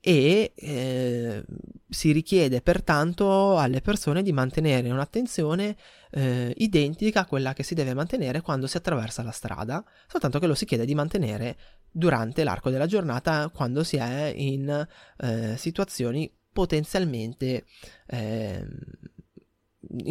e 0.00 0.52
eh, 0.56 1.44
si 1.88 2.10
richiede 2.10 2.62
pertanto 2.62 3.56
alle 3.56 3.80
persone 3.80 4.22
di 4.22 4.32
mantenere 4.32 4.90
un'attenzione 4.90 5.76
eh, 6.10 6.52
identica 6.56 7.20
a 7.20 7.26
quella 7.26 7.52
che 7.52 7.62
si 7.62 7.74
deve 7.74 7.94
mantenere 7.94 8.40
quando 8.40 8.66
si 8.66 8.76
attraversa 8.76 9.22
la 9.22 9.30
strada, 9.30 9.84
soltanto 10.08 10.40
che 10.40 10.48
lo 10.48 10.54
si 10.54 10.64
chiede 10.64 10.84
di 10.84 10.96
mantenere 10.96 11.56
durante 11.96 12.44
l'arco 12.44 12.68
della 12.68 12.84
giornata 12.84 13.48
quando 13.48 13.82
si 13.82 13.96
è 13.96 14.30
in 14.36 14.86
eh, 15.18 15.56
situazioni 15.56 16.30
potenzialmente 16.52 17.64
eh, 18.06 18.66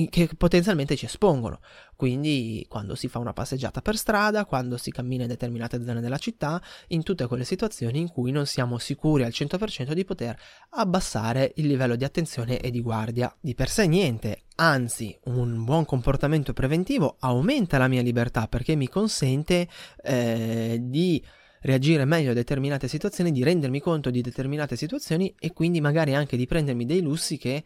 che 0.10 0.30
potenzialmente 0.38 0.96
ci 0.96 1.06
espongono. 1.06 1.60
Quindi 1.96 2.66
quando 2.68 2.96
si 2.96 3.08
fa 3.08 3.20
una 3.20 3.34
passeggiata 3.34 3.82
per 3.82 3.98
strada, 3.98 4.46
quando 4.46 4.78
si 4.78 4.90
cammina 4.90 5.24
in 5.24 5.30
determinate 5.30 5.84
zone 5.84 6.02
della 6.02 6.18
città, 6.18 6.62
in 6.88 7.04
tutte 7.04 7.28
quelle 7.28 7.44
situazioni 7.44 8.00
in 8.00 8.10
cui 8.10 8.32
non 8.32 8.46
siamo 8.46 8.78
sicuri 8.78 9.24
al 9.24 9.32
100% 9.32 9.92
di 9.92 10.06
poter 10.06 10.36
abbassare 10.72 11.52
il 11.56 11.68
livello 11.68 11.96
di 11.96 12.04
attenzione 12.04 12.60
e 12.60 12.72
di 12.72 12.82
guardia. 12.82 13.36
Di 13.40 13.54
per 13.54 13.70
sé 13.70 13.86
niente, 13.86 14.46
anzi 14.56 15.16
un 15.26 15.64
buon 15.66 15.86
comportamento 15.86 16.54
preventivo 16.54 17.18
aumenta 17.20 17.78
la 17.78 17.88
mia 17.88 18.02
libertà 18.02 18.48
perché 18.48 18.76
mi 18.76 18.88
consente 18.88 19.68
eh, 20.02 20.80
di 20.82 21.22
reagire 21.66 22.06
meglio 22.06 22.32
a 22.32 22.34
determinate 22.34 22.88
situazioni, 22.88 23.32
di 23.32 23.44
rendermi 23.44 23.82
conto 23.82 24.10
di 24.10 24.22
determinate 24.22 24.76
situazioni 24.76 25.34
e 25.38 25.52
quindi 25.52 25.82
magari 25.82 26.14
anche 26.14 26.38
di 26.38 26.46
prendermi 26.46 26.86
dei 26.86 27.02
lussi 27.02 27.38
che 27.38 27.64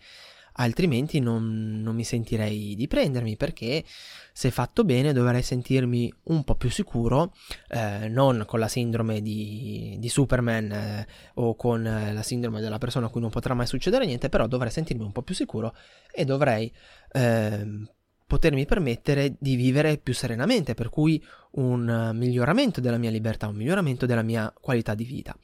altrimenti 0.54 1.20
non, 1.20 1.82
non, 1.82 1.96
mi 1.96 2.04
sentirei 2.04 2.76
di 2.76 2.88
prendermi 2.88 3.38
perché 3.38 3.84
se 4.34 4.52
fatto 4.52 4.84
bene 4.84 5.14
dovrei 5.14 5.42
sentirmi 5.42 6.12
un 6.24 6.44
po' 6.44 6.56
più 6.56 6.70
sicuro, 6.70 7.34
eh, 7.70 8.08
non 8.08 8.44
con 8.46 8.60
la 8.60 8.68
sindrome 8.68 9.22
di, 9.22 9.96
di 10.00 10.10
Superman 10.10 10.72
eh, 10.72 11.08
o 11.36 11.56
con 11.56 11.86
eh, 11.86 12.14
la 12.14 12.24
sindrome 12.24 12.62
della 12.62 12.78
persona 12.78 13.08
a 13.08 13.10
cui 13.10 13.22
non 13.22 13.30
potrà 13.30 13.54
mai 13.54 13.68
succedere 13.68 14.06
niente, 14.06 14.30
però 14.30 14.48
dovrei 14.48 14.72
sentirmi 14.72 15.04
un 15.04 15.12
po' 15.12 15.22
più 15.22 15.36
sicuro 15.36 15.76
e 16.12 16.26
dovrei 16.26 16.72
ehm, 17.12 17.88
potermi 18.30 18.68
permettere 18.68 19.34
di 19.40 19.56
vivere 19.56 19.98
più 19.98 20.14
serenamente, 20.14 20.76
per 20.76 20.90
cui 20.90 21.22
un 21.54 22.12
miglioramento 22.14 22.80
della 22.80 23.00
mia 23.00 23.10
libertà, 23.10 23.48
un 23.48 23.56
miglioramento 23.56 24.06
della 24.06 24.22
mia 24.22 24.54
qualità 24.62 24.94
di 24.94 25.04
vita. 25.04 25.36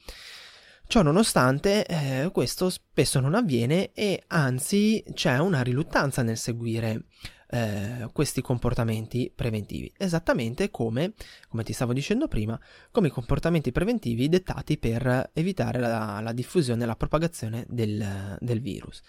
Ciò 0.86 1.02
nonostante, 1.02 1.84
eh, 1.84 2.30
questo 2.32 2.70
spesso 2.70 3.18
non 3.18 3.34
avviene 3.34 3.90
e 3.92 4.22
anzi 4.28 5.02
c'è 5.14 5.36
una 5.38 5.62
riluttanza 5.62 6.22
nel 6.22 6.36
seguire 6.36 7.06
eh, 7.48 8.08
questi 8.12 8.40
comportamenti 8.40 9.32
preventivi, 9.34 9.92
esattamente 9.96 10.70
come, 10.70 11.14
come 11.48 11.64
ti 11.64 11.72
stavo 11.72 11.92
dicendo 11.92 12.28
prima, 12.28 12.56
come 12.92 13.08
i 13.08 13.10
comportamenti 13.10 13.72
preventivi 13.72 14.28
dettati 14.28 14.78
per 14.78 15.30
evitare 15.32 15.80
la, 15.80 16.20
la 16.22 16.32
diffusione 16.32 16.84
e 16.84 16.86
la 16.86 16.94
propagazione 16.94 17.64
del, 17.68 18.36
del 18.38 18.60
virus. 18.60 19.02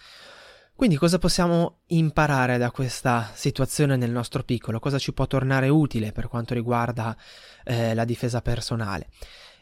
Quindi 0.78 0.94
cosa 0.94 1.18
possiamo 1.18 1.80
imparare 1.86 2.56
da 2.56 2.70
questa 2.70 3.32
situazione 3.34 3.96
nel 3.96 4.12
nostro 4.12 4.44
piccolo? 4.44 4.78
Cosa 4.78 4.96
ci 4.96 5.12
può 5.12 5.26
tornare 5.26 5.68
utile 5.68 6.12
per 6.12 6.28
quanto 6.28 6.54
riguarda 6.54 7.16
eh, 7.64 7.94
la 7.94 8.04
difesa 8.04 8.40
personale? 8.42 9.08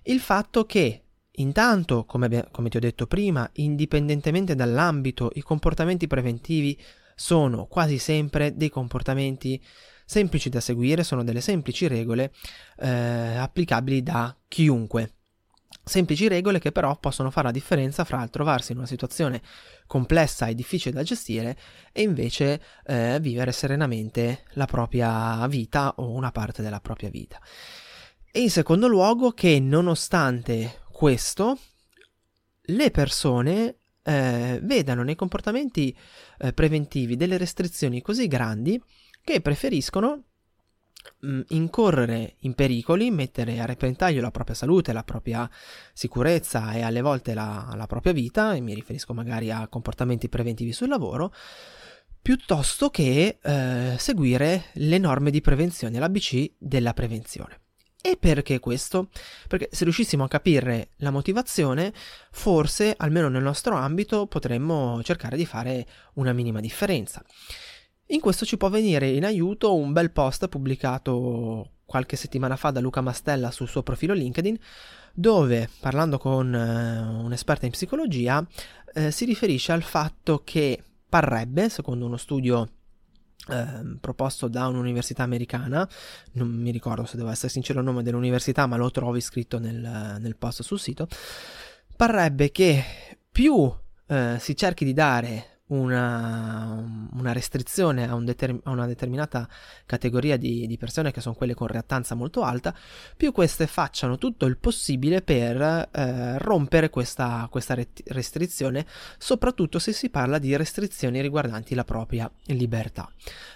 Il 0.02 0.20
fatto 0.20 0.66
che 0.66 1.00
Intanto, 1.38 2.06
come, 2.06 2.49
come, 2.50 2.70
ti 2.70 2.78
ho 2.78 2.80
detto 2.80 3.06
prima, 3.06 3.46
indipendentemente 3.54 4.54
dall'ambito, 4.54 5.30
i 5.35 5.42
comportamenti 5.42 6.06
preventivi 6.06 6.78
sono 7.14 7.66
quasi 7.66 7.99
sempre 7.99 8.56
dei 8.56 8.70
comportamenti 8.70 9.62
semplici 10.06 10.49
da 10.49 10.61
seguire, 10.61 11.04
sono 11.04 11.25
delle 11.25 11.42
semplici 11.42 11.88
regole 11.88 12.32
eh, 12.78 12.88
applicabili 12.88 14.02
da 14.02 14.35
chiunque. 14.49 15.15
Semplici 15.88 16.26
regole 16.26 16.59
che 16.59 16.73
però 16.73 16.99
possono 16.99 17.31
fare 17.31 17.47
la 17.47 17.52
differenza 17.52 18.02
fra 18.02 18.26
trovarsi 18.26 18.73
in 18.73 18.78
una 18.78 18.88
situazione 18.88 19.40
complessa 19.87 20.49
e 20.49 20.55
difficile 20.57 20.93
da 20.93 21.05
gestire 21.05 21.57
e 21.93 22.02
invece 22.02 22.61
eh, 22.87 23.19
vivere 23.21 23.52
serenamente 23.52 24.43
la 24.55 24.64
propria 24.64 25.47
vita 25.47 25.95
o 25.99 26.11
una 26.11 26.33
parte 26.33 26.61
della 26.61 26.81
propria 26.81 27.09
vita. 27.09 27.40
E 28.33 28.40
in 28.40 28.50
secondo 28.50 28.88
luogo 28.88 29.31
che 29.31 29.61
nonostante 29.61 30.81
questo 30.90 31.57
le 32.62 32.90
persone 32.90 33.76
eh, 34.02 34.59
vedano 34.64 35.05
nei 35.05 35.14
comportamenti 35.14 35.97
eh, 36.38 36.52
preventivi 36.52 37.14
delle 37.14 37.37
restrizioni 37.37 38.02
così 38.02 38.26
grandi 38.26 38.83
che 39.23 39.40
preferiscono 39.40 40.25
mm, 41.25 41.40
incorrere 41.48 42.34
in 42.40 42.54
pericoli, 42.54 43.10
mettere 43.10 43.60
a 43.60 43.64
repentaglio 43.64 44.20
la 44.20 44.30
propria 44.30 44.54
salute, 44.54 44.92
la 44.92 45.04
propria 45.04 45.48
sicurezza 45.92 46.72
e 46.72 46.82
alle 46.82 47.00
volte 47.00 47.34
la, 47.34 47.72
la 47.76 47.86
propria 47.86 48.12
vita, 48.12 48.54
e 48.54 48.60
mi 48.60 48.75
riferisco 48.75 49.14
magari 49.14 49.50
a 49.50 49.68
comportamenti 49.68 50.28
preventivi 50.28 50.72
sul 50.72 50.88
lavoro, 50.88 51.32
piuttosto 52.20 52.90
che 52.90 53.38
eh, 53.40 53.94
seguire 53.98 54.64
le 54.75 54.98
norme 54.98 55.30
di 55.30 55.40
prevenzione, 55.40 55.98
l'ABC 55.98 56.52
della 56.58 56.92
prevenzione. 56.92 57.60
E 58.06 58.16
perché 58.16 58.60
questo? 58.60 59.08
Perché 59.48 59.68
se 59.72 59.82
riuscissimo 59.82 60.22
a 60.22 60.28
capire 60.28 60.90
la 60.98 61.10
motivazione, 61.10 61.92
forse, 62.30 62.94
almeno 62.96 63.28
nel 63.28 63.42
nostro 63.42 63.75
ambito, 63.75 64.26
potremmo 64.26 65.02
cercare 65.02 65.36
di 65.36 65.44
fare 65.44 65.84
una 66.14 66.32
minima 66.32 66.60
differenza. 66.60 67.25
In 68.10 68.20
questo 68.20 68.44
ci 68.44 68.56
può 68.56 68.68
venire 68.68 69.08
in 69.08 69.25
aiuto 69.25 69.75
un 69.75 69.92
bel 69.92 70.12
post 70.12 70.46
pubblicato 70.46 71.70
qualche 71.84 72.14
settimana 72.14 72.54
fa 72.54 72.70
da 72.70 72.78
Luca 72.78 73.00
Mastella 73.00 73.50
sul 73.50 73.68
suo 73.68 73.82
profilo 73.82 74.14
LinkedIn, 74.14 74.56
dove, 75.12 75.68
parlando 75.80 76.16
con 76.16 76.54
eh, 76.54 77.00
un'esperta 77.00 77.66
in 77.66 77.72
psicologia, 77.72 78.46
eh, 78.94 79.10
si 79.10 79.25
riferisce 79.25 79.72
al 79.72 79.82
fatto 79.82 80.42
che 80.44 80.80
parrebbe, 81.08 81.68
secondo 81.68 82.06
uno 82.06 82.16
studio 82.16 82.68
eh, 83.48 83.96
proposto 84.00 84.46
da 84.46 84.68
un'università 84.68 85.25
americana, 85.25 85.88
non 86.32 86.48
mi 86.48 86.70
ricordo 86.70 87.06
se 87.06 87.16
devo 87.16 87.30
essere 87.30 87.48
sincero 87.48 87.80
il 87.80 87.86
nome 87.86 88.04
dell'università, 88.04 88.66
ma 88.66 88.76
lo 88.76 88.90
trovi 88.92 89.20
scritto 89.20 89.58
nel, 89.58 90.18
nel 90.20 90.36
post 90.36 90.62
sul 90.62 90.78
sito, 90.78 91.08
parrebbe 91.96 92.52
che 92.52 92.84
più 93.32 93.72
eh, 94.06 94.36
si 94.38 94.54
cerchi 94.54 94.84
di 94.84 94.92
dare 94.92 95.55
una, 95.68 97.08
una 97.12 97.32
restrizione 97.32 98.08
a, 98.08 98.14
un 98.14 98.25
determ- 98.25 98.61
a, 98.64 98.70
una 98.70 98.87
determinata 98.87 99.49
categoria 99.85 100.37
di, 100.37 100.66
di, 100.66 100.76
persone 100.76 101.11
che 101.11 101.20
sono 101.20 101.35
quelle 101.35 101.54
con 101.54 101.66
reattanza 101.66 102.14
molto 102.14 102.42
alta, 102.42 102.75
più 103.16 103.32
queste 103.32 103.66
facciano 103.66 104.18
tutto 104.18 104.46
il 104.46 104.58
possibile 104.58 105.23
per 105.23 105.88
eh, 105.90 106.38
rompere 106.38 106.90
questa, 106.90 107.49
questa 107.50 107.76
restrizione, 108.06 108.87
soprattutto 109.18 109.78
se 109.78 109.92
si 109.92 110.08
parla 110.11 110.38
di 110.38 110.54
restrizioni 110.56 111.20
riguardanti 111.20 111.75
la 111.75 111.85
propria 111.85 112.30
libertà. 112.46 113.11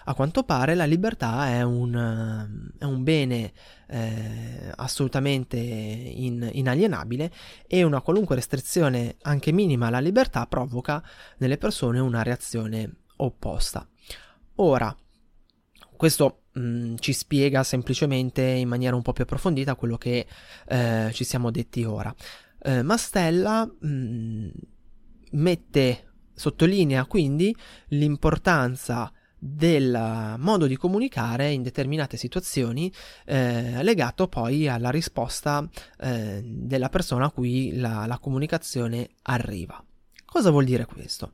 A 0.04 0.14
quanto 0.14 0.42
pare 0.42 0.74
la 0.74 0.86
libertà 0.86 1.48
è 1.48 1.62
un, 1.62 2.70
è 2.78 2.84
un 2.84 3.02
bene 3.04 3.52
eh, 3.90 4.72
assolutamente 4.76 5.56
in, 5.56 6.48
inalienabile 6.52 7.32
e 7.66 7.82
una 7.82 8.00
qualunque 8.00 8.36
restrizione 8.36 9.16
anche 9.22 9.52
minima 9.52 9.88
alla 9.88 9.98
libertà 9.98 10.46
provoca 10.46 11.02
nelle 11.38 11.58
persone 11.58 11.98
una 11.98 12.22
reazione 12.22 12.98
opposta. 13.16 13.86
Ora, 14.56 14.94
questo 15.96 16.42
mh, 16.52 16.60
mm, 16.60 16.94
ci 16.98 17.12
spiega 17.12 17.62
semplicemente 17.62 18.42
in 18.42 18.68
maniera 18.68 18.96
un 18.96 19.02
po' 19.02 19.12
più 19.12 19.24
approfondita 19.24 19.74
quello 19.74 19.98
che 19.98 20.26
eh, 20.68 21.10
ci 21.12 21.24
siamo 21.24 21.50
detti 21.50 21.84
ora. 21.84 22.14
Eh, 22.62 22.82
Mastella 22.82 23.64
mh, 23.66 23.88
mm, 23.88 24.48
mette, 25.32 26.04
sottolinea 26.34 27.04
quindi 27.06 27.54
l'importanza 27.88 29.12
del 29.42 30.36
modo 30.38 30.66
di 30.66 30.76
comunicare 30.76 31.50
in 31.50 31.62
determinate 31.62 32.18
situazioni 32.18 32.92
eh, 33.24 33.82
legato 33.82 34.28
poi 34.28 34.68
alla 34.68 34.90
risposta 34.90 35.66
eh, 35.98 36.42
della 36.44 36.90
persona 36.90 37.26
a 37.26 37.30
cui 37.30 37.76
la, 37.76 38.04
la 38.06 38.18
comunicazione 38.18 39.08
arriva. 39.22 39.82
Cosa 40.26 40.50
vuol 40.50 40.64
dire 40.64 40.84
questo? 40.84 41.32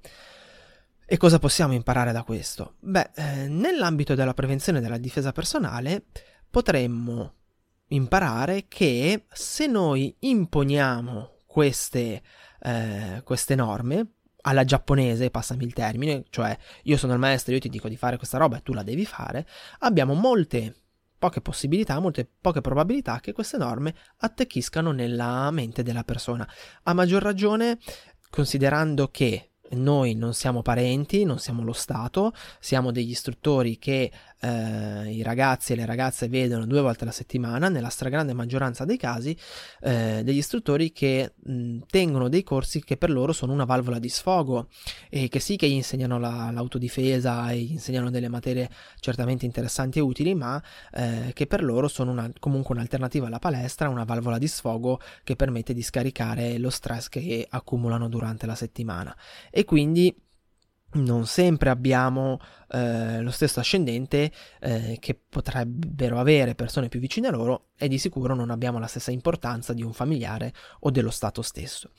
E 1.05 1.17
cosa 1.19 1.39
possiamo 1.39 1.73
imparare 1.73 2.13
da 2.13 2.23
questo? 2.23 2.75
Beh, 2.81 3.11
eh, 3.15 3.49
nell'ambito 3.49 4.15
della 4.15 4.35
prevenzione 4.35 4.81
della 4.81 4.99
difesa 4.99 5.33
personale 5.33 6.05
potremmo 6.49 7.35
imparare 7.89 8.67
che 8.69 9.27
se 9.33 9.67
noi 9.67 10.15
imponiamo 10.21 11.43
queste, 11.47 12.23
eh, 12.61 13.21
queste 13.25 13.55
norme, 13.55 14.15
alla 14.47 14.65
giapponese, 14.65 15.31
passami 15.31 15.65
il 15.65 15.73
termine, 15.73 16.25
cioè 16.31 16.57
io 16.85 16.97
sono 16.97 17.12
il 17.12 17.19
maestro, 17.19 17.53
io 17.53 17.61
ti 17.61 17.69
dico 17.69 17.88
di 17.88 17.97
fare 17.97 18.17
questa 18.17 18.38
roba 18.38 18.57
e 18.57 18.62
tu 18.62 18.73
la 18.73 18.83
devi 18.83 19.05
fare, 19.05 19.47
abbiamo 19.81 20.15
molte 20.15 20.75
poche 21.19 21.41
possibilità, 21.41 21.99
molte 21.99 22.29
poche 22.41 22.61
probabilità 22.61 23.21
che 23.21 23.33
queste 23.33 23.57
norme 23.57 23.95
attecchiscano 24.19 24.93
nella 24.93 25.50
mente 25.50 25.83
della 25.83 26.05
persona. 26.05 26.49
A 26.85 26.93
maggior 26.93 27.23
ragione 27.23 27.79
considerando 28.31 29.09
che 29.09 29.50
noi 29.71 30.15
non 30.15 30.33
siamo 30.33 30.62
parenti, 30.62 31.25
non 31.25 31.38
siamo 31.38 31.65
lo 31.65 31.73
Stato, 31.73 32.33
siamo 32.61 32.93
degli 32.93 33.11
istruttori 33.11 33.79
che 33.79 34.12
eh, 34.40 35.12
i 35.12 35.23
ragazzi 35.23 35.73
e 35.73 35.76
le 35.76 35.87
ragazze 35.87 36.28
vedono 36.28 36.66
due 36.66 36.81
volte 36.81 37.05
alla 37.05 37.12
settimana, 37.12 37.69
nella 37.69 37.88
stragrande 37.88 38.33
maggioranza 38.33 38.85
dei 38.85 38.97
casi, 38.97 39.37
eh, 39.81 40.23
degli 40.25 40.37
istruttori 40.37 40.93
che 40.93 41.35
mh, 41.37 41.78
tengono 41.88 42.28
dei 42.28 42.43
corsi 42.43 42.83
che 42.83 42.97
per 42.97 43.11
loro 43.11 43.33
sono 43.33 43.52
una 43.52 43.64
valvola 43.64 43.99
di 43.99 44.09
sfogo 44.09 44.69
e 45.09 45.28
che 45.28 45.40
sì 45.40 45.57
che 45.57 45.69
gli 45.69 45.73
insegnano 45.73 46.19
la, 46.19 46.50
l'autodifesa 46.52 47.50
e 47.50 47.61
gli 47.61 47.73
insegnano 47.73 48.11
delle 48.11 48.28
materie 48.28 48.69
certamente 49.00 49.45
interessanti 49.45 49.99
e 49.99 50.02
utili, 50.02 50.35
ma 50.35 50.62
eh, 50.93 51.31
che 51.33 51.47
per 51.47 51.62
loro 51.62 51.88
sono 51.88 52.11
una, 52.11 52.31
comunque 52.38 52.75
un'alternativa 52.75 53.26
alla 53.26 53.38
palestra, 53.38 53.88
una 53.88 54.05
valvola 54.05 54.38
di 54.38 54.49
sfogo 54.49 55.00
che 55.25 55.37
permette 55.37 55.73
di 55.73 55.83
scaricare 55.83 56.59
lo 56.59 56.71
stress 56.71 57.09
che 57.09 57.47
accumulano 57.49 58.09
durante 58.09 58.47
la 58.47 58.55
settimana. 58.55 59.16
E 59.50 59.64
quindi 59.64 60.14
non 60.97 61.26
sempre 61.26 61.71
abbiamo 61.71 62.41
eh, 62.69 63.21
lo 63.21 63.31
stesso 63.31 63.61
ascendente 63.61 64.33
eh, 64.61 64.97
che 65.00 65.15
potrebbero 65.29 66.19
avere 66.19 66.55
persone 66.55 66.88
più 66.88 66.99
vicine 67.00 67.29
a 67.29 67.31
loro 67.31 67.69
e 67.76 67.88
di 67.88 67.99
sicuro 67.99 68.35
non 68.35 68.50
abbiamo 68.50 68.79
la 68.79 68.87
stessa 68.87 69.11
importanza 69.11 69.73
di 69.73 69.83
un 69.83 69.93
familiare 69.93 70.53
o 70.81 70.91
dello 70.91 71.11
Stato 71.11 71.43
stesso. 71.43 71.91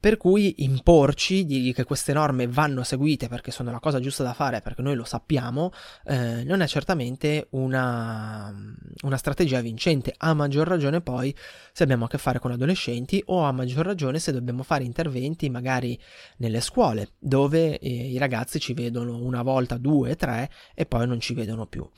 Per 0.00 0.16
cui 0.16 0.62
imporci, 0.62 1.44
dirgli 1.44 1.74
che 1.74 1.82
queste 1.82 2.12
norme 2.12 2.46
vanno 2.46 2.84
seguite 2.84 3.26
perché 3.26 3.50
sono 3.50 3.72
la 3.72 3.80
cosa 3.80 3.98
giusta 3.98 4.22
da 4.22 4.32
fare, 4.32 4.60
perché 4.60 4.80
noi 4.80 4.94
lo 4.94 5.02
sappiamo, 5.02 5.72
eh, 6.04 6.44
non 6.44 6.60
è 6.60 6.68
certamente 6.68 7.48
una, 7.50 8.54
una, 9.02 9.16
strategia 9.16 9.60
vincente, 9.60 10.14
a 10.16 10.34
maggior 10.34 10.68
ragione 10.68 11.00
poi 11.00 11.34
se 11.72 11.82
abbiamo 11.82 12.04
a 12.04 12.08
che 12.08 12.18
fare 12.18 12.38
con 12.38 12.52
adolescenti 12.52 13.20
o 13.26 13.42
a 13.42 13.50
maggior 13.50 13.84
ragione 13.84 14.20
se 14.20 14.30
dobbiamo 14.30 14.62
fare 14.62 14.84
interventi 14.84 15.50
magari 15.50 15.98
nelle 16.36 16.60
scuole, 16.60 17.14
dove 17.18 17.80
eh, 17.80 17.88
i 17.88 18.18
ragazzi 18.18 18.60
ci 18.60 18.74
vedono 18.74 19.16
una 19.16 19.42
volta, 19.42 19.78
due, 19.78 20.14
tre 20.14 20.48
e 20.74 20.86
poi 20.86 21.08
non 21.08 21.18
ci 21.18 21.34
vedono 21.34 21.66
più. 21.66 21.88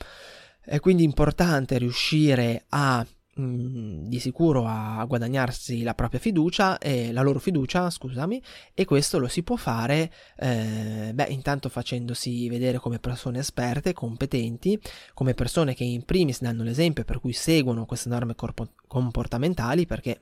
È 0.59 0.79
quindi 0.79 1.03
importante 1.03 1.77
riuscire 1.77 2.65
a 2.69 3.05
Di 3.33 4.19
sicuro 4.19 4.65
a 4.67 5.05
guadagnarsi 5.05 5.83
la 5.83 5.93
propria 5.93 6.19
fiducia 6.19 6.77
e 6.77 7.13
la 7.13 7.21
loro 7.21 7.39
fiducia, 7.39 7.89
scusami, 7.89 8.41
e 8.73 8.83
questo 8.83 9.19
lo 9.19 9.29
si 9.29 9.41
può 9.41 9.55
fare 9.55 10.11
eh, 10.35 11.11
beh, 11.13 11.27
intanto 11.29 11.69
facendosi 11.69 12.49
vedere 12.49 12.77
come 12.79 12.99
persone 12.99 13.39
esperte, 13.39 13.93
competenti, 13.93 14.77
come 15.13 15.33
persone 15.33 15.73
che 15.73 15.85
in 15.85 16.03
primis 16.03 16.41
danno 16.41 16.63
l'esempio 16.63 17.05
per 17.05 17.21
cui 17.21 17.31
seguono 17.31 17.85
queste 17.85 18.09
norme 18.09 18.35
corpo- 18.35 18.73
comportamentali 18.85 19.85
perché 19.85 20.19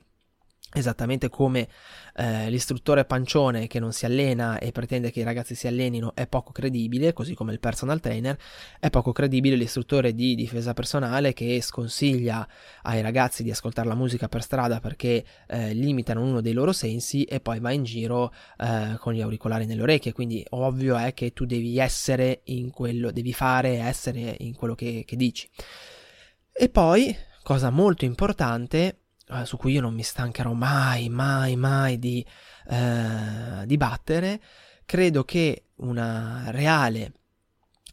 Esattamente 0.72 1.28
come 1.28 1.68
eh, 2.14 2.48
l'istruttore 2.48 3.04
pancione 3.04 3.66
che 3.66 3.80
non 3.80 3.92
si 3.92 4.04
allena 4.04 4.58
e 4.58 4.70
pretende 4.70 5.10
che 5.10 5.18
i 5.18 5.24
ragazzi 5.24 5.56
si 5.56 5.66
allenino 5.66 6.14
è 6.14 6.28
poco 6.28 6.52
credibile, 6.52 7.12
così 7.12 7.34
come 7.34 7.52
il 7.52 7.58
personal 7.58 7.98
trainer, 7.98 8.38
è 8.78 8.88
poco 8.88 9.10
credibile 9.10 9.56
l'istruttore 9.56 10.14
di 10.14 10.36
difesa 10.36 10.72
personale 10.72 11.32
che 11.32 11.60
sconsiglia 11.60 12.46
ai 12.82 13.02
ragazzi 13.02 13.42
di 13.42 13.50
ascoltare 13.50 13.88
la 13.88 13.96
musica 13.96 14.28
per 14.28 14.42
strada 14.42 14.78
perché 14.78 15.24
eh, 15.48 15.72
limitano 15.74 16.22
uno 16.22 16.40
dei 16.40 16.52
loro 16.52 16.72
sensi 16.72 17.24
e 17.24 17.40
poi 17.40 17.58
va 17.58 17.72
in 17.72 17.82
giro 17.82 18.32
eh, 18.58 18.96
con 18.98 19.12
gli 19.12 19.20
auricolari 19.20 19.66
nelle 19.66 19.82
orecchie. 19.82 20.12
Quindi 20.12 20.44
ovvio 20.50 20.96
è 20.96 21.14
che 21.14 21.32
tu 21.32 21.46
devi 21.46 21.78
essere 21.78 22.42
in 22.44 22.70
quello, 22.70 23.10
devi 23.10 23.32
fare 23.32 23.78
essere 23.78 24.36
in 24.38 24.54
quello 24.54 24.76
che, 24.76 25.02
che 25.04 25.16
dici. 25.16 25.48
E 26.52 26.68
poi, 26.68 27.16
cosa 27.42 27.70
molto 27.70 28.04
importante, 28.04 28.99
su 29.44 29.56
cui 29.56 29.72
io 29.72 29.80
non 29.80 29.94
mi 29.94 30.02
stancherò 30.02 30.52
mai, 30.52 31.08
mai, 31.08 31.56
mai 31.56 31.98
di, 31.98 32.24
eh, 32.68 33.66
di 33.66 33.76
credo 34.84 35.24
che 35.24 35.66
una 35.76 36.50
reale 36.50 37.12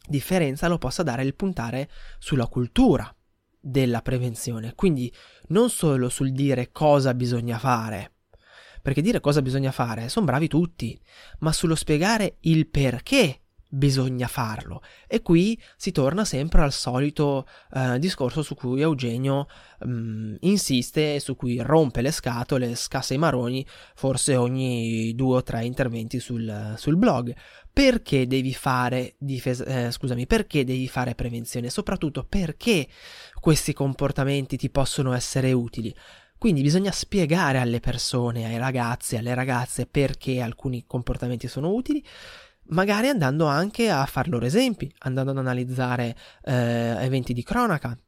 differenza 0.06 0.68
lo 0.68 0.78
possa 0.78 1.02
dare 1.02 1.22
il 1.22 1.34
puntare 1.34 1.88
sulla 2.18 2.46
cultura 2.46 3.14
della 3.60 4.02
prevenzione, 4.02 4.74
quindi 4.74 5.12
non 5.48 5.70
solo 5.70 6.08
sul 6.08 6.32
dire 6.32 6.70
cosa 6.72 7.14
bisogna 7.14 7.58
fare, 7.58 8.12
perché 8.82 9.02
dire 9.02 9.20
cosa 9.20 9.42
bisogna 9.42 9.72
fare 9.72 10.08
sono 10.08 10.26
bravi 10.26 10.48
tutti, 10.48 10.98
ma 11.40 11.52
sullo 11.52 11.74
spiegare 11.74 12.36
il 12.40 12.68
perché 12.68 13.42
bisogna 13.68 14.26
farlo. 14.26 14.82
E 15.06 15.20
qui 15.20 15.60
si 15.76 15.92
torna 15.92 16.24
sempre 16.24 16.62
al 16.62 16.72
solito 16.72 17.46
eh, 17.74 17.98
discorso 17.98 18.42
su 18.42 18.54
cui 18.54 18.80
Eugenio 18.80 19.46
mh, 19.80 19.90
mm, 19.90 20.34
insiste 20.40 21.16
e 21.16 21.20
su 21.20 21.36
cui 21.36 21.60
rompe 21.60 22.00
le 22.00 22.10
scatole, 22.10 22.74
scassa 22.74 23.14
i 23.14 23.18
maroni, 23.18 23.64
forse 23.94 24.36
ogni 24.36 25.14
due 25.14 25.36
o 25.36 25.42
tre 25.42 25.64
interventi 25.64 26.18
sul, 26.18 26.74
sul 26.76 26.96
blog. 26.96 27.34
Perché 27.70 28.26
devi 28.26 28.54
fare 28.54 29.14
difesa, 29.18 29.64
eh, 29.64 29.92
scusami, 29.92 30.26
perché 30.26 30.64
devi 30.64 30.88
fare 30.88 31.14
prevenzione? 31.14 31.70
Soprattutto 31.70 32.24
perché 32.24 32.88
questi 33.38 33.72
comportamenti 33.72 34.56
ti 34.56 34.70
possono 34.70 35.12
essere 35.12 35.52
utili? 35.52 35.94
Quindi 36.38 36.62
bisogna 36.62 36.92
spiegare 36.92 37.58
alle 37.58 37.80
persone, 37.80 38.46
ai 38.46 38.58
ragazzi, 38.58 39.16
alle 39.16 39.34
ragazze 39.34 39.86
perché 39.86 40.40
alcuni 40.40 40.84
comportamenti 40.86 41.48
sono 41.48 41.72
utili 41.72 42.02
magari 42.68 43.08
andando 43.08 43.46
anche 43.46 43.90
a 43.90 44.04
far 44.06 44.28
loro 44.28 44.46
esempi, 44.46 44.92
andando 45.00 45.30
ad 45.30 45.38
analizzare 45.38 46.16
eh, 46.44 46.96
eventi 47.04 47.32
di 47.32 47.42
cronaca, 47.42 47.98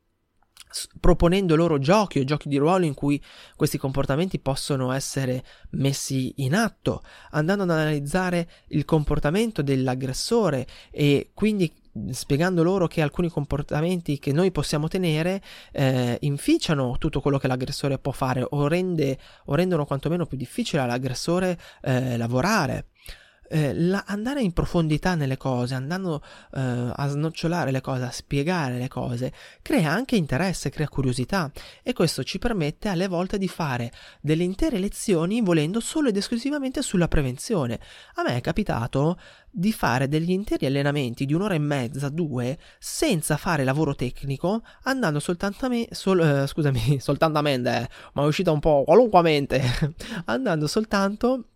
proponendo 1.00 1.56
loro 1.56 1.78
giochi 1.78 2.20
o 2.20 2.24
giochi 2.24 2.48
di 2.48 2.56
ruolo 2.56 2.84
in 2.84 2.94
cui 2.94 3.20
questi 3.56 3.78
comportamenti 3.78 4.38
possono 4.38 4.92
essere 4.92 5.44
messi 5.70 6.32
in 6.36 6.54
atto, 6.54 7.02
andando 7.30 7.64
ad 7.64 7.70
analizzare 7.70 8.48
il 8.68 8.84
comportamento 8.84 9.62
dell'aggressore 9.62 10.66
e 10.90 11.30
quindi 11.34 11.72
spiegando 12.10 12.62
loro 12.62 12.86
che 12.86 13.02
alcuni 13.02 13.28
comportamenti 13.28 14.20
che 14.20 14.32
noi 14.32 14.52
possiamo 14.52 14.86
tenere 14.86 15.42
eh, 15.72 16.16
inficiano 16.20 16.96
tutto 16.98 17.20
quello 17.20 17.36
che 17.38 17.48
l'aggressore 17.48 17.98
può 17.98 18.12
fare 18.12 18.46
o, 18.48 18.68
rende, 18.68 19.18
o 19.46 19.54
rendono 19.56 19.84
quantomeno 19.84 20.24
più 20.24 20.36
difficile 20.36 20.82
all'aggressore 20.82 21.58
eh, 21.82 22.16
lavorare 22.16 22.86
eh, 23.50 23.74
la, 23.74 24.04
andare 24.06 24.42
in 24.42 24.52
profondità 24.52 25.16
nelle 25.16 25.36
cose, 25.36 25.74
andando 25.74 26.22
eh, 26.54 26.92
a 26.94 27.08
snocciolare 27.08 27.72
le 27.72 27.80
cose, 27.80 28.04
a 28.04 28.10
spiegare 28.10 28.78
le 28.78 28.86
cose, 28.86 29.32
crea 29.60 29.90
anche 29.90 30.14
interesse, 30.14 30.70
crea 30.70 30.88
curiosità 30.88 31.50
e 31.82 31.92
questo 31.92 32.22
ci 32.22 32.38
permette 32.38 32.88
alle 32.88 33.08
volte 33.08 33.38
di 33.38 33.48
fare 33.48 33.90
delle 34.20 34.44
intere 34.44 34.78
lezioni 34.78 35.40
volendo 35.40 35.80
solo 35.80 36.08
ed 36.08 36.16
esclusivamente 36.16 36.80
sulla 36.80 37.08
prevenzione. 37.08 37.80
A 38.14 38.22
me 38.22 38.36
è 38.36 38.40
capitato 38.40 39.18
di 39.50 39.72
fare 39.72 40.06
degli 40.06 40.30
interi 40.30 40.66
allenamenti 40.66 41.26
di 41.26 41.34
un'ora 41.34 41.54
e 41.54 41.58
mezza, 41.58 42.08
due, 42.08 42.56
senza 42.78 43.36
fare 43.36 43.64
lavoro 43.64 43.96
tecnico, 43.96 44.62
andando 44.84 45.18
soltanto 45.18 45.66
a 45.66 45.68
me, 45.68 45.88
sol, 45.90 46.20
eh, 46.20 46.46
scusami, 46.46 47.00
soltanto 47.02 47.38
a 47.38 47.42
mente, 47.42 47.88
ma 48.12 48.22
è 48.22 48.26
uscita 48.26 48.52
un 48.52 48.60
po' 48.60 48.84
qualunquamente, 48.84 49.60
andando 50.26 50.68
soltanto 50.68 51.46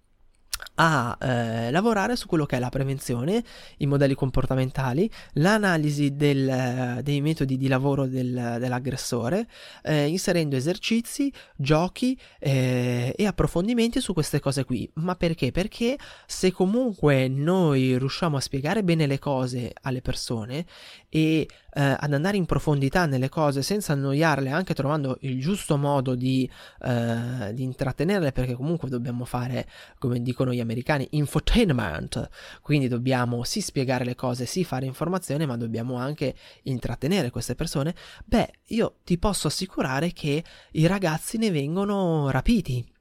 a 0.77 1.17
eh, 1.21 1.71
lavorare 1.71 2.17
su 2.17 2.27
quello 2.27 2.47
che 2.47 2.57
è 2.57 2.59
la 2.59 2.69
prevenzione, 2.69 3.43
i 3.79 3.87
modelli 3.87 4.15
comportamentali, 4.15 5.11
l'analisi 5.35 6.17
del, 6.17 7.01
dei 7.03 7.21
metodi 7.21 7.57
di 7.57 7.69
lavoro 7.69 8.07
del, 8.07 8.57
dell'aggressore, 8.59 9.47
eh, 9.83 10.07
inserendo 10.07 10.57
esercizi, 10.57 11.33
giochi 11.57 12.19
eh, 12.39 13.15
e 13.17 13.27
approfondimenti 13.27 14.01
su 14.01 14.13
queste 14.13 14.41
cose 14.41 14.65
qui. 14.65 14.89
Ma 14.95 15.15
perché? 15.15 15.51
Perché 15.51 15.97
se 16.27 16.51
comunque 16.51 17.29
noi 17.29 17.97
riusciamo 17.99 18.37
a 18.37 18.41
spiegare 18.41 18.83
bene 18.83 19.07
le 19.07 19.19
cose 19.19 19.73
alle 19.83 20.01
persone 20.01 20.67
e 21.09 21.49
eh, 21.75 21.97
ad 21.99 22.13
andare 22.13 22.37
in 22.37 22.47
profondità 22.47 23.07
nelle 23.07 23.29
cose 23.29 23.63
senza 23.63 23.93
annoiarle, 23.93 24.51
anche 24.51 24.75
trovando 24.75 25.19
il 25.21 25.41
giusto 25.41 25.77
modo 25.77 26.15
di, 26.15 26.49
eh, 26.83 27.53
di 27.53 27.63
intrattenerle, 27.63 28.33
perché 28.33 28.55
comunque 28.55 28.89
dobbiamo 28.89 29.25
fare, 29.25 29.69
come 29.99 30.23
dicono 30.23 30.53
gli 30.53 30.61
americani, 30.61 31.07
infotainment, 31.11 32.29
quindi 32.63 32.89
dobbiamo 32.89 33.45
sì 33.45 33.61
spiegare 33.61 34.05
le 34.05 34.15
cose, 34.15 34.47
sì 34.47 34.65
fare 34.65 34.87
informazione, 34.87 35.47
ma 35.47 35.57
dobbiamo 35.57 35.97
anche 35.97 36.35
intrattenere 36.63 37.31
queste 37.31 37.55
persone, 37.55 37.95
beh, 38.25 38.53
io 38.69 38.97
ti 39.05 39.19
posso 39.19 39.49
assicurare 39.49 40.13
che 40.13 40.43
i 40.73 40.87
ragazzi 40.87 41.39
ne 41.39 41.51
vengono 41.51 42.31
rapiti, 42.31 42.94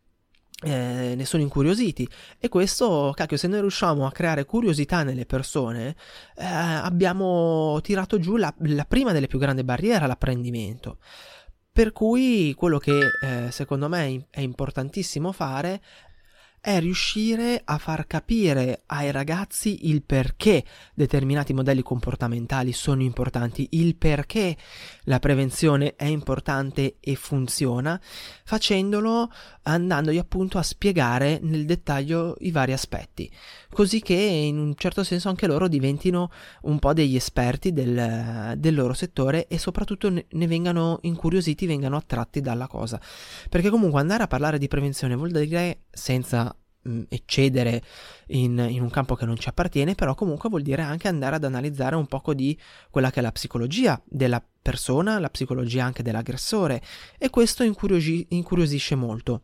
eh, 0.63 1.13
ne 1.15 1.26
sono 1.26 1.43
incuriositi 1.43 2.08
e 2.39 2.49
questo, 2.49 3.12
cacchio, 3.15 3.38
se 3.38 3.47
noi 3.47 3.60
riusciamo 3.60 4.06
a 4.06 4.12
creare 4.12 4.45
curiosità 4.45 5.04
nelle 5.04 5.26
persone, 5.26 5.95
eh, 6.36 6.45
abbiamo 6.45 7.80
tirato 7.82 8.19
giù 8.19 8.38
la, 8.38 8.54
la, 8.60 8.86
prima 8.86 9.12
delle 9.12 9.28
più 9.28 9.39
grandi 9.39 9.63
barriere 9.63 10.06
all'apprendimento. 10.06 10.97
Per 11.71 11.91
cui 11.91 12.54
quello 12.56 12.78
che 12.78 12.99
eh, 12.99 13.52
secondo 13.52 13.89
me 13.89 14.28
è 14.30 14.41
importantissimo 14.41 15.32
fare 15.32 15.82
è 16.65 16.80
riuscire 16.80 17.62
a 17.62 17.78
far 17.78 18.08
capire 18.08 18.84
ai 18.86 19.12
ragazzi 19.12 19.89
il 19.89 20.02
perché 20.02 20.63
determinati 20.93 21.54
modelli 21.54 21.82
comportamentali 21.82 22.71
sono 22.71 23.02
importanti, 23.02 23.67
il 23.71 23.97
perché 23.97 24.56
la 25.04 25.19
prevenzione 25.19 25.97
è 25.97 26.06
importante 26.06 26.95
e 27.02 27.15
funziona, 27.15 27.99
facendolo 28.45 29.30
andandogli 29.63 30.17
appunto 30.17 30.58
a 30.58 30.63
spiegare 30.63 31.39
nel 31.41 31.65
dettaglio 31.65 32.38
i 32.39 32.52
vari 32.52 32.71
aspetti, 32.71 33.30
così 33.69 33.99
che 33.99 34.13
in 34.13 34.58
un 34.58 34.73
certo 34.78 35.04
senso 35.04 35.28
anche 35.28 35.47
loro 35.47 35.67
diventino 35.67 36.32
un 36.62 36.80
po' 36.80 36.93
degli 36.93 37.17
esperti 37.17 37.73
del, 37.73 38.54
del 38.58 38.73
loro 38.73 38.93
settore 38.93 39.47
e 39.47 39.58
soprattutto 39.58 40.10
ne, 40.10 40.47
vengano 40.47 40.99
incuriositi, 41.02 41.65
vengano 41.65 41.97
attratti 41.97 42.39
dalla 42.39 42.67
cosa. 42.67 43.02
Perché 43.49 43.69
comunque 43.69 43.99
andare 43.99 44.23
a 44.23 44.28
parlare 44.28 44.58
di 44.58 44.69
prevenzione 44.69 45.15
vuol 45.15 45.32
dire 45.32 45.82
senza 45.91 46.53
eccedere 47.10 47.82
in, 48.28 48.58
in, 48.69 48.82
un 48.82 48.89
campo 48.89 49.15
che 49.15 49.26
non 49.26 49.38
ci 49.38 49.50
appartiene, 49.50 49.96
però 49.96 50.15
comunque 50.15 50.50
vuol 50.50 50.62
dire 50.62 50.82
anche 50.82 51.08
andare 51.08 51.36
ad 51.36 51.43
analizzare 51.43 51.96
un 51.96 52.08
poco 52.08 52.34
di 52.34 52.58
quella 52.89 53.12
che 53.12 53.19
è 53.19 53.24
la 53.24 53.32
psicologia 53.32 54.02
della 54.06 54.43
persona, 54.62 55.19
la 55.19 55.30
psicologia 55.30 55.86
anche 55.86 56.04
dell'aggressore 56.04 56.82
e 57.17 57.30
questo 57.30 57.63
incuriosi- 57.63 58.28
incuriosisce 58.30 58.96
molto. 58.96 59.41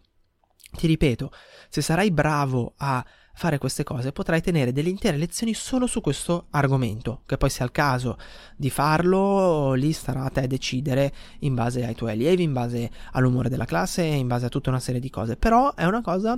Ti 0.72 0.86
ripeto, 0.86 1.32
se 1.70 1.82
sarai 1.82 2.12
bravo 2.12 2.74
a 2.78 3.04
fare 3.40 3.58
queste 3.58 3.86
cose 3.86 4.12
potrai 4.12 4.42
tenere 4.42 4.74
delle 4.74 4.90
intere 4.90 5.16
lezioni 5.16 5.54
solo 5.54 5.88
su 5.88 6.02
questo 6.02 6.48
argomento, 6.50 7.22
che 7.26 7.38
poi 7.38 7.50
sia 7.50 7.64
il 7.64 7.72
caso 7.72 8.18
di 8.58 8.70
farlo, 8.70 9.72
lì 9.76 9.94
starà 9.94 10.26
a 10.26 10.30
te 10.30 10.46
decidere 10.46 11.14
in 11.40 11.56
base 11.56 11.86
ai 11.86 11.96
tuoi 11.96 12.12
allievi, 12.12 12.44
in 12.44 12.52
base 12.52 12.92
all'umore 13.14 13.48
della 13.48 13.64
classe, 13.64 14.04
in 14.04 14.28
base 14.28 14.48
a 14.48 14.50
tutta 14.50 14.70
una 14.70 14.82
serie 14.82 15.00
di 15.00 15.10
cose, 15.10 15.38
però 15.38 15.74
è 15.74 15.86
una 15.86 16.02
cosa 16.02 16.38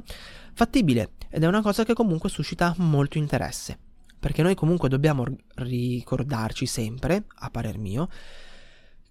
fattibile 0.53 1.13
ed 1.27 1.41
è 1.41 1.47
una 1.47 1.63
cosa 1.63 1.83
che 1.83 1.95
comunque 1.95 2.29
suscita 2.29 2.75
molto 2.77 3.17
interesse, 3.17 3.79
perché 4.19 4.43
noi 4.43 4.53
comunque 4.53 4.87
dobbiamo 4.87 5.25
ricordarci 5.55 6.67
sempre, 6.67 7.23
a 7.39 7.49
parer 7.49 7.79
mio, 7.79 8.09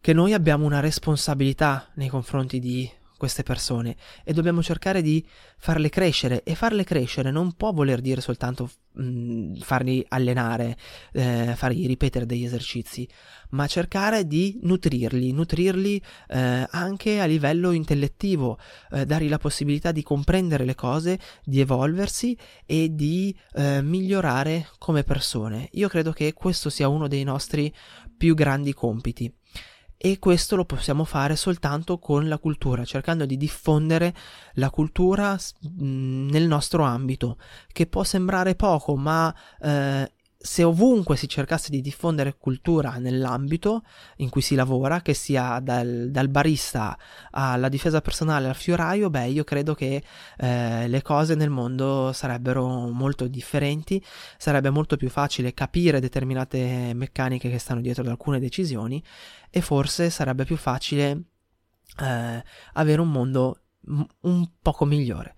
che 0.00 0.12
noi 0.12 0.32
abbiamo 0.32 0.64
una 0.64 0.78
responsabilità 0.78 1.88
nei 1.94 2.08
confronti 2.08 2.60
di 2.60 2.88
queste 3.20 3.42
persone 3.42 3.96
e 4.24 4.32
dobbiamo 4.32 4.62
cercare 4.62 5.02
di 5.02 5.22
farle 5.58 5.90
crescere 5.90 6.42
e 6.42 6.54
farle 6.54 6.84
crescere 6.84 7.30
non 7.30 7.52
può 7.52 7.70
voler 7.70 8.00
dire 8.00 8.22
soltanto 8.22 8.70
mh, 8.92 9.02
mm, 9.02 9.54
farli 9.56 10.02
allenare, 10.08 10.78
eh, 11.12 11.52
fargli 11.54 11.86
ripetere 11.86 12.24
degli 12.24 12.44
esercizi, 12.44 13.06
ma 13.50 13.66
cercare 13.66 14.26
di 14.26 14.58
nutrirli, 14.62 15.32
nutrirli 15.32 16.02
eh, 16.28 16.66
anche 16.70 17.20
a 17.20 17.26
livello 17.26 17.72
intellettivo, 17.72 18.58
eh, 18.92 19.04
dargli 19.04 19.28
la 19.28 19.36
possibilità 19.36 19.92
di 19.92 20.02
comprendere 20.02 20.64
le 20.64 20.74
cose, 20.74 21.18
di 21.44 21.60
evolversi 21.60 22.34
e 22.64 22.88
di 22.94 23.36
eh, 23.52 23.82
migliorare 23.82 24.68
come 24.78 25.02
persone. 25.02 25.68
Io 25.72 25.88
credo 25.88 26.12
che 26.12 26.32
questo 26.32 26.70
sia 26.70 26.88
uno 26.88 27.06
dei 27.06 27.22
nostri 27.22 27.70
più 28.16 28.34
grandi 28.34 28.72
compiti 28.72 29.30
e 30.02 30.18
questo 30.18 30.56
lo 30.56 30.64
possiamo 30.64 31.04
fare 31.04 31.36
soltanto 31.36 31.98
con 31.98 32.26
la 32.26 32.38
cultura, 32.38 32.86
cercando 32.86 33.26
di 33.26 33.36
diffondere 33.36 34.14
la 34.54 34.70
cultura 34.70 35.38
nel 35.76 36.46
nostro 36.46 36.84
ambito, 36.84 37.36
che 37.70 37.86
può 37.86 38.02
sembrare 38.02 38.54
poco, 38.54 38.96
ma 38.96 39.34
eh, 39.60 40.10
se 40.42 40.64
ovunque 40.64 41.16
si 41.16 41.28
cercasse 41.28 41.68
di 41.68 41.82
diffondere 41.82 42.36
cultura 42.38 42.96
nell'ambito 42.96 43.82
in 44.16 44.30
cui 44.30 44.40
si 44.40 44.54
lavora, 44.54 45.02
che 45.02 45.12
sia 45.12 45.60
dal, 45.60 46.08
dal 46.10 46.30
barista 46.30 46.96
alla 47.32 47.68
difesa 47.68 48.00
personale 48.00 48.48
al 48.48 48.54
fioraio, 48.54 49.10
beh, 49.10 49.26
io 49.26 49.44
credo 49.44 49.74
che 49.74 50.02
eh, 50.38 50.88
le 50.88 51.02
cose 51.02 51.34
nel 51.34 51.50
mondo 51.50 52.12
sarebbero 52.14 52.88
molto 52.88 53.26
differenti, 53.26 54.02
sarebbe 54.38 54.70
molto 54.70 54.96
più 54.96 55.10
facile 55.10 55.52
capire 55.52 56.00
determinate 56.00 56.92
meccaniche 56.94 57.50
che 57.50 57.58
stanno 57.58 57.82
dietro 57.82 58.02
ad 58.02 58.08
alcune 58.08 58.40
decisioni 58.40 59.02
e 59.50 59.60
forse 59.60 60.08
sarebbe 60.08 60.44
più 60.44 60.56
facile 60.56 61.22
eh, 62.00 62.44
avere 62.72 63.00
un 63.02 63.10
mondo 63.10 63.60
un 64.22 64.48
poco 64.62 64.86
migliore 64.86 65.34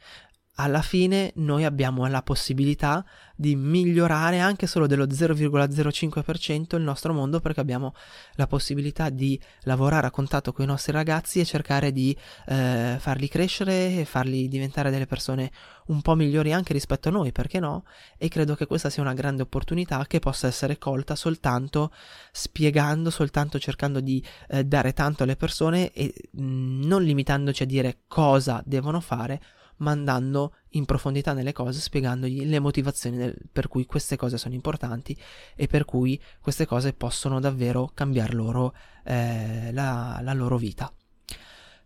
alla 0.56 0.82
fine 0.82 1.32
noi 1.36 1.64
abbiamo 1.64 2.06
la 2.06 2.22
possibilità 2.22 3.04
di 3.34 3.56
migliorare 3.56 4.38
anche 4.38 4.66
solo 4.66 4.86
dello 4.86 5.06
0,05% 5.06 6.76
il 6.76 6.82
nostro 6.82 7.14
mondo 7.14 7.40
perché 7.40 7.60
abbiamo 7.60 7.94
la 8.34 8.46
possibilità 8.46 9.08
di 9.08 9.40
lavorare 9.62 10.06
a 10.06 10.10
contatto 10.10 10.52
con 10.52 10.64
i 10.64 10.68
nostri 10.68 10.92
ragazzi 10.92 11.40
e 11.40 11.46
cercare 11.46 11.90
di 11.90 12.16
eh, 12.46 12.96
farli 12.98 13.28
crescere 13.28 13.98
e 13.98 14.04
farli 14.04 14.46
diventare 14.48 14.90
delle 14.90 15.06
persone 15.06 15.50
un 15.86 16.02
po' 16.02 16.14
migliori 16.14 16.52
anche 16.52 16.72
rispetto 16.72 17.08
a 17.08 17.12
noi, 17.12 17.32
perché 17.32 17.58
no? 17.58 17.84
E 18.18 18.28
credo 18.28 18.54
che 18.54 18.66
questa 18.66 18.90
sia 18.90 19.02
una 19.02 19.14
grande 19.14 19.42
opportunità 19.42 20.04
che 20.06 20.20
possa 20.20 20.46
essere 20.46 20.78
colta 20.78 21.16
soltanto 21.16 21.92
spiegando, 22.30 23.10
soltanto 23.10 23.58
cercando 23.58 24.00
di 24.00 24.24
eh, 24.48 24.64
dare 24.64 24.92
tanto 24.92 25.22
alle 25.22 25.36
persone 25.36 25.90
e 25.92 26.12
mh, 26.30 26.44
mm, 26.44 26.82
non 26.84 27.02
limitandoci 27.02 27.62
a 27.62 27.66
dire 27.66 28.00
cosa 28.06 28.62
devono 28.64 29.00
fare, 29.00 29.40
ma 29.82 29.90
andando 29.90 30.54
in 30.70 30.84
profondità 30.84 31.32
nelle 31.32 31.52
cose, 31.52 31.80
spiegandogli 31.80 32.46
le 32.46 32.58
motivazioni 32.60 33.16
del, 33.16 33.36
per 33.50 33.68
cui 33.68 33.84
queste 33.84 34.16
cose 34.16 34.38
sono 34.38 34.54
importanti 34.54 35.16
e 35.54 35.66
per 35.66 35.84
cui 35.84 36.20
queste 36.40 36.66
cose 36.66 36.92
possono 36.92 37.40
davvero 37.40 37.90
cambiare 37.92 38.32
loro 38.32 38.74
eh, 39.04 39.70
la, 39.72 40.20
la 40.22 40.32
loro 40.32 40.56
vita. 40.56 40.90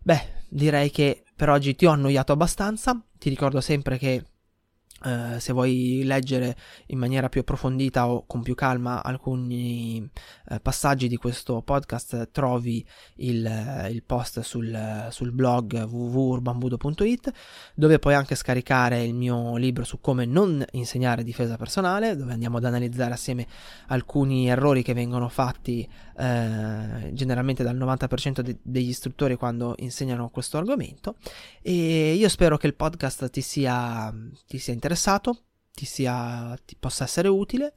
Beh, 0.01 0.43
direi 0.47 0.89
che 0.89 1.23
per 1.35 1.49
oggi 1.49 1.75
ti 1.75 1.85
ho 1.85 1.91
annoiato 1.91 2.31
abbastanza, 2.31 3.03
ti 3.17 3.29
ricordo 3.29 3.59
sempre 3.59 3.97
che 3.97 4.23
Uh, 5.03 5.37
se 5.37 5.53
vuoi 5.53 6.01
leggere 6.03 6.57
in 6.87 6.97
maniera 6.97 7.29
più 7.29 7.41
approfondita 7.41 8.09
o 8.09 8.25
con 8.25 8.41
più 8.41 8.55
calma 8.55 9.03
alcuni 9.03 10.09
uh, 10.49 10.55
passaggi 10.59 11.07
di 11.07 11.17
questo 11.17 11.61
podcast, 11.61 12.31
trovi 12.31 12.83
il, 13.17 13.87
il 13.91 14.01
post 14.03 14.39
sul, 14.39 15.07
sul 15.11 15.31
blog 15.31 15.83
www.urbambudo.it 15.83 17.31
dove 17.75 17.99
puoi 17.99 18.15
anche 18.15 18.33
scaricare 18.33 19.03
il 19.03 19.13
mio 19.13 19.55
libro 19.57 19.83
su 19.83 19.99
come 20.01 20.25
non 20.25 20.65
insegnare 20.71 21.23
difesa 21.23 21.57
personale, 21.57 22.15
dove 22.15 22.33
andiamo 22.33 22.57
ad 22.57 22.65
analizzare 22.65 23.13
assieme 23.13 23.45
alcuni 23.87 24.49
errori 24.49 24.81
che 24.81 24.93
vengono 24.93 25.29
fatti 25.29 25.87
generalmente 26.17 27.61
dal 27.61 27.77
90% 27.77 28.39
de- 28.39 28.57
degli 28.63 28.89
istruttori 28.89 29.35
quando 29.35 29.75
insegnano 29.77 30.29
questo 30.29 30.57
argomento. 30.57 31.17
E 31.61 32.13
io 32.13 32.27
spero 32.27 32.57
che 32.57 32.65
il 32.65 32.73
podcast 32.73 33.29
ti 33.29 33.41
sia, 33.41 34.11
ti 34.47 34.57
sia 34.57 34.73
interessato 34.73 34.86
ti, 35.73 35.85
sia, 35.85 36.57
ti 36.65 36.75
possa 36.79 37.03
essere 37.03 37.27
utile 37.27 37.73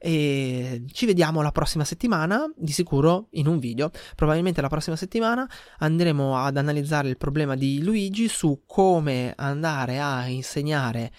e 0.00 0.84
ci 0.92 1.06
vediamo 1.06 1.42
la 1.42 1.50
prossima 1.50 1.84
settimana, 1.84 2.50
di 2.56 2.72
sicuro 2.72 3.28
in 3.32 3.48
un 3.48 3.58
video. 3.58 3.90
Probabilmente 4.14 4.60
la 4.60 4.68
prossima 4.68 4.96
settimana 4.96 5.48
andremo 5.78 6.36
ad 6.36 6.56
analizzare 6.56 7.08
il 7.08 7.16
problema 7.16 7.56
di 7.56 7.82
Luigi 7.82 8.28
su 8.28 8.62
come 8.64 9.32
andare 9.36 10.00
a 10.00 10.26
insegnare 10.28 11.12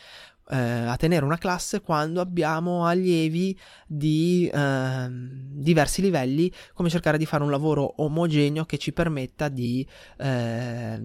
eh, 0.50 0.58
a 0.58 0.96
tenere 0.98 1.26
una 1.26 1.38
classe 1.38 1.82
quando 1.82 2.22
abbiamo 2.22 2.86
allievi 2.86 3.58
di 3.88 4.50
eh, 4.52 5.08
diversi 5.10 6.02
livelli, 6.02 6.52
come 6.74 6.90
cercare 6.90 7.18
di 7.18 7.26
fare 7.26 7.44
un 7.44 7.52
lavoro 7.52 8.02
omogeneo 8.04 8.66
che 8.66 8.78
ci 8.78 8.92
permetta 8.92 9.48
di 9.48 9.88
eh, 10.18 11.02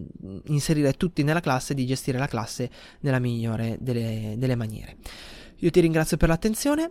inserire 0.46 0.92
tutti 0.94 1.22
nella 1.22 1.40
classe 1.40 1.72
e 1.72 1.76
di 1.76 1.86
gestire 1.86 2.18
la 2.18 2.28
classe 2.28 2.70
nella 3.00 3.18
migliore 3.18 3.76
delle, 3.80 4.34
delle 4.38 4.54
maniere. 4.54 4.96
Io 5.58 5.70
ti 5.70 5.80
ringrazio 5.80 6.16
per 6.16 6.28
l'attenzione 6.28 6.90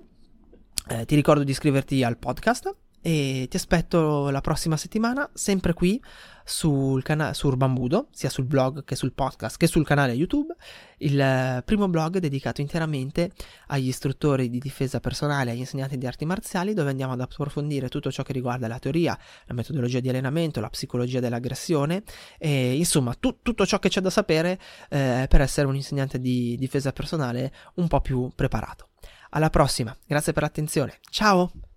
eh, 0.90 1.06
ti 1.06 1.16
ricordo 1.16 1.44
di 1.44 1.52
iscriverti 1.52 2.04
al 2.04 2.18
podcast 2.18 2.76
e 3.06 3.48
ti 3.50 3.58
aspetto 3.58 4.30
la 4.30 4.40
prossima 4.40 4.78
settimana, 4.78 5.30
sempre 5.34 5.74
qui 5.74 6.02
sul 6.46 7.04
canale 7.04 7.34
su 7.34 7.48
Urbambudo, 7.48 8.08
sia 8.12 8.30
sul 8.30 8.46
blog 8.46 8.86
che 8.86 8.96
sul 8.96 9.12
podcast 9.12 9.58
che 9.58 9.68
sul 9.68 9.86
canale 9.86 10.14
YouTube, 10.14 10.56
il 11.00 11.62
primo 11.66 11.90
blog 11.90 12.20
dedicato 12.20 12.62
interamente 12.62 13.32
agli 13.68 13.90
istruttori 13.90 14.50
di 14.50 14.58
difesa 14.58 15.02
personale 15.02 15.52
agli 15.52 15.60
insegnanti 15.60 15.98
di 15.98 16.08
arti 16.08 16.24
marziali, 16.24 16.74
dove 16.74 16.92
andiamo 16.92 17.12
ad 17.12 17.20
approfondire 17.20 17.90
tutto 17.90 18.10
ciò 18.10 18.24
che 18.24 18.32
riguarda 18.32 18.70
la 18.70 18.80
teoria, 18.80 19.20
la 19.48 19.54
metodologia 19.54 20.00
di 20.00 20.08
allenamento, 20.08 20.62
la 20.62 20.70
psicologia 20.70 21.20
dell'aggressione 21.20 22.04
e 22.38 22.78
insomma 22.78 23.14
tu, 23.16 23.40
tutto 23.42 23.66
ciò 23.66 23.80
che 23.80 23.90
c'è 23.90 24.00
da 24.00 24.10
sapere 24.10 24.58
eh, 24.90 25.26
per 25.28 25.42
essere 25.42 25.68
un 25.68 25.76
insegnante 25.76 26.22
di 26.22 26.56
difesa 26.58 26.94
personale 26.94 27.54
un 27.76 27.90
po' 27.90 28.00
più 28.00 28.32
preparato. 28.34 28.92
Alla 29.32 29.50
prossima, 29.50 29.94
grazie 30.08 30.32
per 30.32 30.44
l'attenzione. 30.44 31.00
Ciao! 31.10 31.73